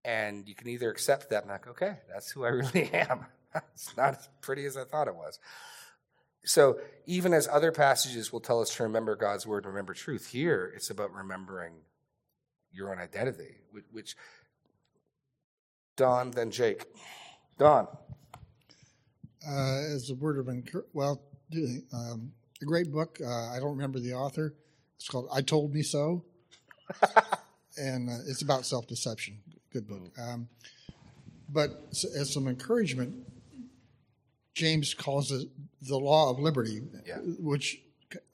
[0.04, 3.26] And you can either accept that and like, okay, that's who I really am.
[3.74, 5.38] it's not as pretty as I thought it was.
[6.44, 10.28] So even as other passages will tell us to remember God's word, and remember truth,
[10.28, 11.74] here it's about remembering
[12.72, 14.16] your own identity, which, which
[15.96, 16.86] Don, then Jake.
[17.58, 17.86] Don.
[19.46, 20.86] uh, as a word of encouragement.
[20.94, 21.22] Well,
[21.92, 23.18] um, a great book.
[23.24, 24.54] Uh, I don't remember the author.
[24.96, 26.24] It's called "I Told Me So,"
[27.76, 29.38] and uh, it's about self-deception.
[29.72, 30.12] Good book.
[30.18, 30.48] Um,
[31.48, 33.14] but as some encouragement,
[34.54, 35.48] James calls it
[35.82, 37.18] the law of liberty, Yeah.
[37.38, 37.82] which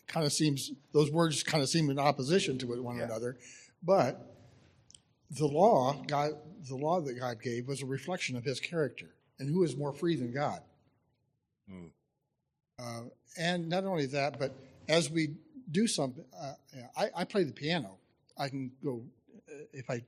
[0.07, 3.05] kind of seems those words kind of seem in opposition to one Yeah.
[3.05, 3.37] another,
[3.83, 4.35] but
[5.31, 6.33] the law, God,
[6.69, 9.93] the law that God gave was a reflection of His character, and who is more
[9.93, 10.63] free than God?
[12.79, 13.05] Uh,
[13.39, 14.55] and not only that, but
[14.89, 15.35] as we
[15.71, 16.55] do something, uh,
[16.97, 17.99] I, I play the piano.
[18.39, 19.03] I can go
[19.73, 20.03] if I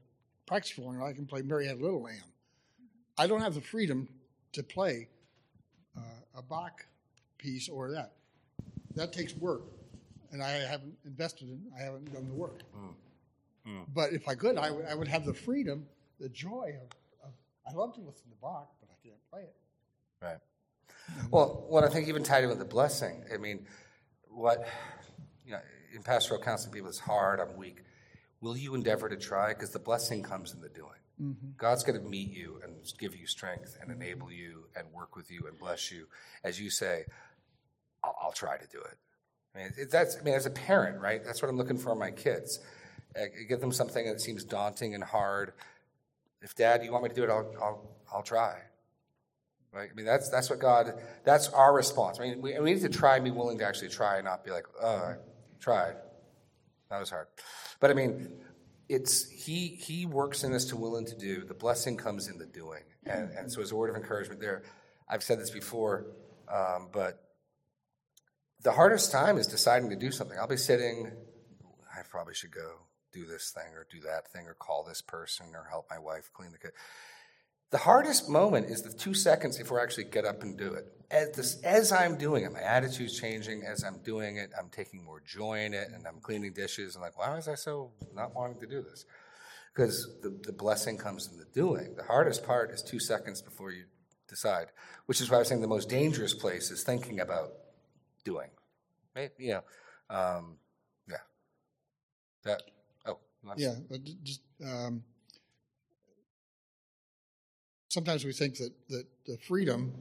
[0.46, 2.22] practice for long, I can play Mary Had a Little Lamb.
[3.16, 4.08] I don't have the freedom
[4.52, 5.08] to play
[5.96, 6.00] uh,
[6.38, 6.86] a Bach
[7.38, 8.12] piece or that.
[8.94, 9.62] That takes work,
[10.32, 11.62] and I haven't invested in.
[11.78, 12.62] I haven't done the work.
[13.94, 15.86] But if I could, I would, would have the freedom,
[16.18, 17.32] the joy of, of.
[17.68, 19.56] I love to listen to Bach, but I can't play it.
[20.22, 20.38] Right.
[21.30, 23.66] Well, what I think even tied in with the blessing, I mean,
[24.30, 24.66] what,
[25.44, 25.60] you know,
[25.94, 27.82] in pastoral counseling, people, it's hard, I'm weak.
[28.40, 29.48] Will you endeavor to try?
[29.48, 30.92] Because the blessing comes in the doing.
[31.56, 35.30] God's going to meet you and give you strength and enable you and work with
[35.30, 36.06] you and bless you.
[36.44, 37.04] As you say,
[38.04, 38.96] I'll, I'll try to do it.
[39.54, 41.24] I mean, it, that's, I mean, as a parent, right?
[41.24, 42.60] That's what I'm looking for in my kids.
[43.16, 45.54] Uh, give them something that seems daunting and hard.
[46.40, 48.58] If dad, you want me to do it, I'll, I'll, I'll try.
[49.72, 49.88] Right?
[49.90, 50.94] I mean, that's that's what God.
[51.24, 52.18] That's our response.
[52.18, 54.42] I mean, we, we need to try and be willing to actually try, and not
[54.42, 55.16] be like, "Oh, I
[55.60, 55.96] tried.
[56.90, 57.26] That was hard."
[57.80, 58.38] But I mean,
[58.88, 61.44] it's he he works in us to willing to do.
[61.44, 64.62] The blessing comes in the doing, and and so as a word of encouragement, there.
[65.10, 66.04] I've said this before,
[66.52, 67.22] um, but
[68.62, 70.38] the hardest time is deciding to do something.
[70.38, 71.12] I'll be sitting.
[71.90, 72.80] I probably should go
[73.12, 76.30] do this thing or do that thing or call this person or help my wife
[76.32, 76.74] clean the kitchen.
[77.70, 80.86] The hardest moment is the two seconds before I actually get up and do it.
[81.10, 83.62] As, this, as I'm doing it, my attitude's changing.
[83.62, 86.94] As I'm doing it, I'm taking more joy in it, and I'm cleaning dishes.
[86.94, 89.04] And like, why was I so not wanting to do this?
[89.74, 91.94] Because the, the blessing comes in the doing.
[91.94, 93.84] The hardest part is two seconds before you
[94.28, 94.68] decide,
[95.06, 97.52] which is why I was saying the most dangerous place is thinking about
[98.24, 98.48] doing.
[99.14, 99.30] Right?
[99.38, 99.60] You
[100.10, 100.56] know, um,
[101.08, 101.16] yeah.
[102.44, 102.62] That.
[103.06, 103.18] Oh,
[103.58, 103.74] Yeah,
[104.22, 105.02] just um,
[107.88, 109.92] sometimes we think that that the freedom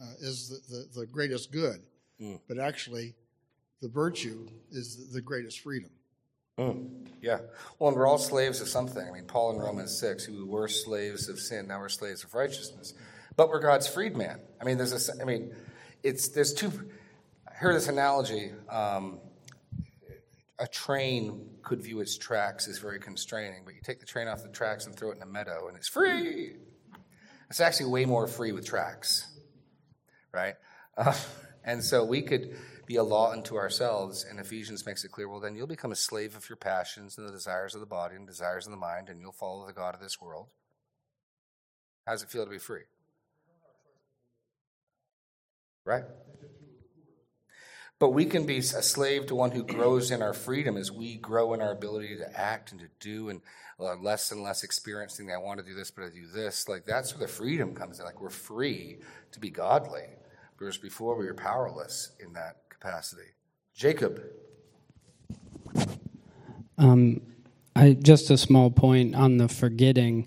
[0.00, 1.80] uh, is the, the, the greatest good,
[2.20, 2.38] Mm.
[2.48, 3.14] but actually,
[3.80, 5.90] the virtue is the, greatest freedom.
[7.20, 7.38] Yeah.
[7.78, 9.04] Well, and we're all slaves of something.
[9.04, 12.32] I mean, Paul in Romans 6, who were slaves of sin, now we're slaves of
[12.34, 12.94] righteousness.
[13.34, 14.38] But we're God's freedman.
[14.60, 15.52] I mean, there's a, I mean,
[16.04, 16.70] it's, there's two,
[17.50, 18.52] I heard this analogy.
[18.68, 19.18] Um,
[20.60, 24.42] a train could view its tracks as very constraining, but you take the train off
[24.44, 26.52] the tracks and throw it in a meadow and it's free.
[27.52, 29.26] It's actually way more free with tracks,
[30.32, 30.54] right?
[30.96, 31.12] Uh,
[31.66, 35.38] and so we could be a law unto ourselves, and Ephesians makes it clear well,
[35.38, 38.26] then you'll become a slave of your passions and the desires of the body and
[38.26, 40.48] desires of the mind, and you'll follow the God of this world.
[42.06, 42.84] How does it feel to be free?
[45.84, 46.04] Right?
[48.02, 51.18] But we can be a slave to one who grows in our freedom as we
[51.18, 53.40] grow in our ability to act and to do, and
[53.78, 55.28] uh, less and less experiencing.
[55.28, 56.68] that I want to do this, but I do this.
[56.68, 58.04] Like that's where the freedom comes in.
[58.04, 58.98] Like we're free
[59.30, 60.02] to be godly,
[60.58, 63.36] whereas before we were powerless in that capacity.
[63.72, 64.20] Jacob.
[66.78, 67.20] Um,
[67.76, 70.26] I just a small point on the forgetting.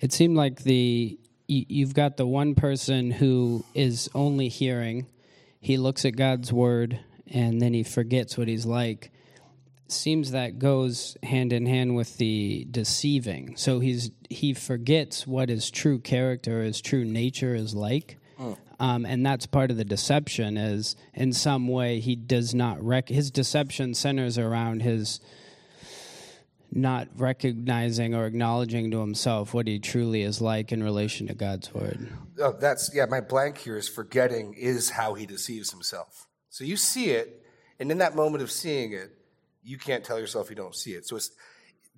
[0.00, 5.06] It seemed like the you, you've got the one person who is only hearing.
[5.58, 7.00] He looks at God's word
[7.30, 9.10] and then he forgets what he's like.
[9.88, 13.56] Seems that goes hand in hand with the deceiving.
[13.56, 18.18] So he's he forgets what his true character, his true nature is like.
[18.78, 23.08] Um, and that's part of the deception is in some way he does not rec-
[23.08, 25.20] his deception centers around his
[26.70, 31.72] not recognizing or acknowledging to himself what he truly is like in relation to God's
[31.72, 32.08] word.
[32.38, 33.06] Oh, that's yeah.
[33.06, 36.26] My blank here is forgetting is how he deceives himself.
[36.56, 37.44] So you see it,
[37.78, 39.10] and in that moment of seeing it,
[39.62, 41.06] you can't tell yourself you don't see it.
[41.06, 41.18] So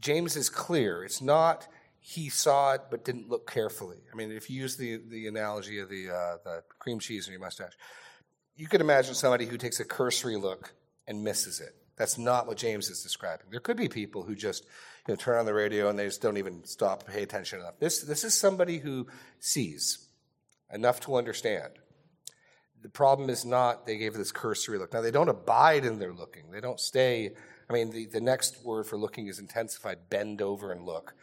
[0.00, 1.04] James is clear.
[1.04, 1.68] It's not
[2.00, 3.98] he saw it but didn't look carefully.
[4.12, 7.34] I mean, if you use the the analogy of the uh, the cream cheese in
[7.34, 7.74] your mustache,
[8.56, 10.74] you could imagine somebody who takes a cursory look
[11.06, 11.76] and misses it.
[11.96, 13.46] That's not what James is describing.
[13.52, 14.64] There could be people who just
[15.06, 17.60] you know, turn on the radio and they just don't even stop to pay attention
[17.60, 17.78] enough.
[17.78, 19.06] This, this is somebody who
[19.38, 20.08] sees
[20.72, 21.74] enough to understand.
[22.82, 24.92] The problem is not they gave this cursory look.
[24.92, 26.50] Now, they don't abide in their looking.
[26.50, 27.32] They don't stay.
[27.68, 31.14] I mean, the, the next word for looking is intensified bend over and look.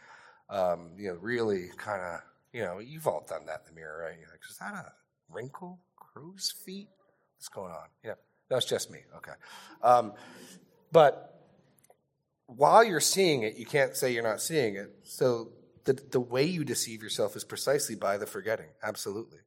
[0.48, 2.20] Um, you know, really kind of,
[2.52, 4.18] you know, you've all done that in the mirror, right?
[4.18, 4.92] You're like, is that a
[5.28, 5.80] wrinkle?
[5.96, 6.88] Crow's feet?
[7.36, 7.88] What's going on?
[8.04, 8.14] Yeah,
[8.48, 9.00] that's just me.
[9.16, 9.32] Okay.
[9.82, 10.12] Um,
[10.92, 11.36] but
[12.46, 14.94] while you're seeing it, you can't say you're not seeing it.
[15.02, 15.50] So
[15.84, 18.68] the, the way you deceive yourself is precisely by the forgetting.
[18.82, 19.38] Absolutely.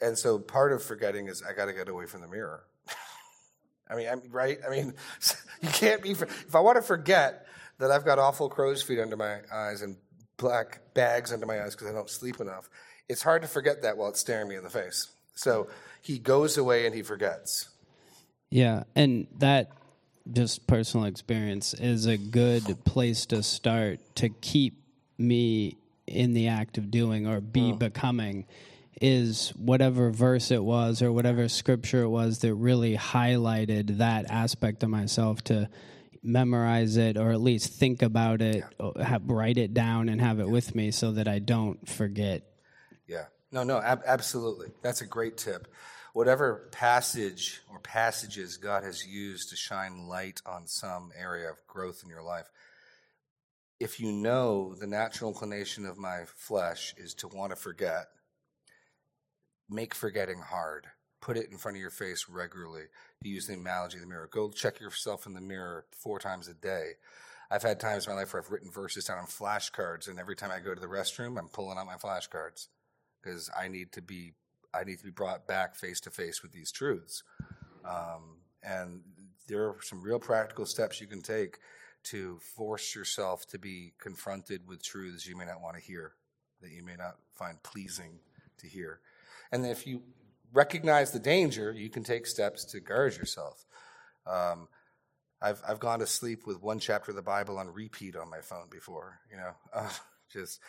[0.00, 2.64] And so part of forgetting is I got to get away from the mirror.
[3.90, 4.58] I mean, I'm right.
[4.66, 4.94] I mean,
[5.62, 6.10] you can't be.
[6.10, 7.46] If I want to forget
[7.78, 9.96] that I've got awful crow's feet under my eyes and
[10.36, 12.68] black bags under my eyes because I don't sleep enough,
[13.08, 15.08] it's hard to forget that while it's staring me in the face.
[15.34, 15.68] So
[16.02, 17.68] he goes away and he forgets.
[18.50, 19.70] Yeah, and that
[20.32, 24.82] just personal experience is a good place to start to keep
[25.18, 25.76] me
[26.06, 27.76] in the act of doing or be oh.
[27.76, 28.46] becoming
[29.00, 34.82] is whatever verse it was or whatever scripture it was that really highlighted that aspect
[34.82, 35.68] of myself to
[36.22, 40.20] memorize it or at least think about it or uh, have, write it down and
[40.20, 42.42] have it with me so that I don't forget
[43.06, 43.26] Yeah.
[43.52, 44.68] No, no, ab- absolutely.
[44.82, 45.72] That's a great tip.
[46.12, 52.00] Whatever passage or passages God has used to shine light on some area of growth
[52.02, 52.50] in your life,
[53.78, 58.06] if you know the natural inclination of my flesh is to want to forget,
[59.68, 60.86] make forgetting hard.
[61.20, 62.84] Put it in front of your face regularly.
[63.22, 64.28] Use the analogy of the mirror.
[64.30, 66.92] Go check yourself in the mirror four times a day.
[67.50, 70.36] I've had times in my life where I've written verses down on flashcards, and every
[70.36, 72.66] time I go to the restroom, I'm pulling out my flashcards
[73.22, 74.32] because I need to be
[74.74, 77.22] I need to be brought back face to face with these truths.
[77.84, 79.00] Um, and
[79.48, 81.58] there are some real practical steps you can take
[82.04, 86.12] to force yourself to be confronted with truths you may not want to hear,
[86.60, 88.18] that you may not find pleasing
[88.58, 89.00] to hear.
[89.52, 90.02] And if you
[90.52, 93.64] recognize the danger, you can take steps to guard yourself.
[94.26, 94.68] Um,
[95.40, 98.40] I've I've gone to sleep with one chapter of the Bible on repeat on my
[98.40, 99.20] phone before.
[99.30, 99.90] You know, uh,
[100.32, 100.60] just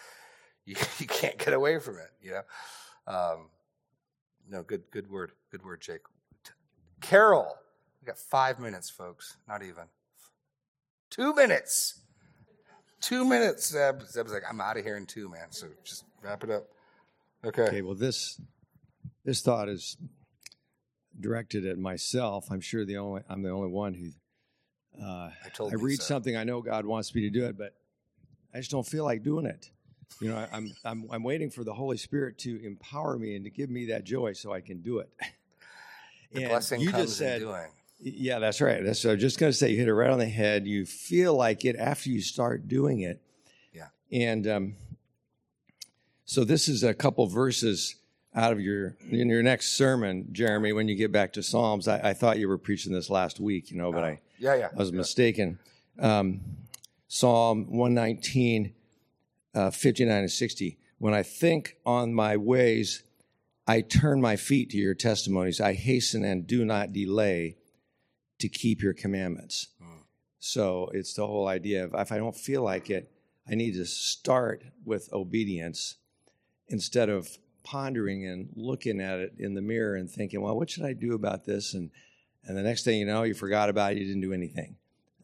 [0.66, 2.10] you, you can't get away from it.
[2.22, 3.50] You know, um,
[4.50, 6.02] no good good word good word, Jake.
[7.00, 7.56] Carol,
[8.02, 9.38] we got five minutes, folks.
[9.48, 9.86] Not even
[11.10, 12.02] two minutes.
[13.00, 13.70] Two minutes.
[13.70, 14.02] Zeb.
[14.02, 15.52] Zeb's like, I'm out of here in two, man.
[15.52, 16.68] So just wrap it up.
[17.46, 17.64] Okay.
[17.64, 18.42] Okay, well, this
[19.28, 19.98] this thought is
[21.20, 22.48] directed at myself.
[22.50, 26.04] I'm sure the only I'm the only one who uh, I told I read Lisa.
[26.04, 27.76] something I know God wants me to do it, but
[28.54, 29.70] I just don't feel like doing it.
[30.22, 33.44] You know, I, I'm I'm I'm waiting for the Holy Spirit to empower me and
[33.44, 35.10] to give me that joy so I can do it.
[36.34, 37.68] The And blessing you comes just said in doing.
[38.02, 38.84] Yeah, that's right.
[38.84, 39.16] That's so.
[39.16, 40.68] Just going to say, you hit it right on the head.
[40.68, 43.22] You feel like it after you start doing it.
[43.72, 43.88] Yeah.
[44.12, 44.76] And um,
[46.26, 47.96] so this is a couple verses
[48.36, 50.74] out of your in your next sermon, Jeremy.
[50.74, 53.72] When you get back to Psalms, I, I thought you were preaching this last week,
[53.72, 54.70] you know, but I Yeah, yeah.
[54.74, 55.60] I was mistaken.
[56.00, 56.42] Um,
[57.08, 58.74] Psalm 119,
[59.56, 60.78] uh, 59 and 60.
[61.00, 63.04] When I think on my ways,
[63.66, 65.62] I turn my feet to your testimonies.
[65.62, 67.58] I hasten and do not delay
[68.40, 69.68] to keep your commandments.
[70.40, 73.12] So it's the whole idea of if I don't feel like it,
[73.50, 75.96] I need to start with obedience
[76.68, 77.28] instead of
[77.68, 81.14] pondering and looking at it in the mirror and thinking, well, what should I do
[81.14, 81.74] about this?
[81.74, 81.92] And
[82.46, 84.78] and the next thing you know, you forgot about it, you didn't do anything.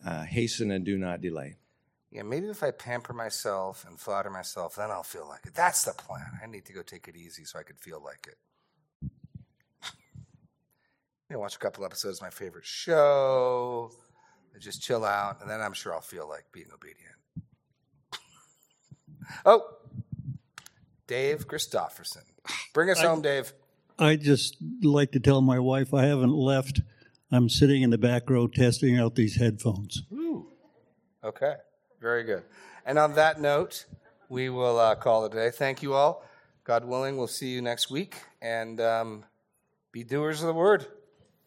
[0.06, 1.56] Uh, hasten and do not delay.
[2.12, 5.56] Yeah, maybe if I pamper myself and flatter myself, then I'll feel like it.
[5.56, 6.40] That's the plan.
[6.44, 8.38] I need to go take it easy so I could feel like it.
[11.30, 13.90] you know, watch a couple episodes of my favorite show,
[14.54, 17.16] and just chill out, and then I'm sure I'll feel like being obedient.
[19.46, 19.64] oh,
[21.08, 22.33] Dave Christofferson.
[22.74, 23.54] Bring us home, Dave.
[24.00, 26.82] I just like to tell my wife I haven't left.
[27.32, 30.04] I'm sitting in the back row testing out these headphones.
[30.12, 30.48] Ooh.
[31.24, 31.56] Okay,
[32.02, 32.44] very good.
[32.86, 33.86] And on that note,
[34.30, 35.52] we will uh, call it a day.
[35.52, 36.26] Thank you all.
[36.64, 38.16] God willing, we'll see you next week.
[38.42, 39.26] And um,
[39.92, 40.88] be doers of the word.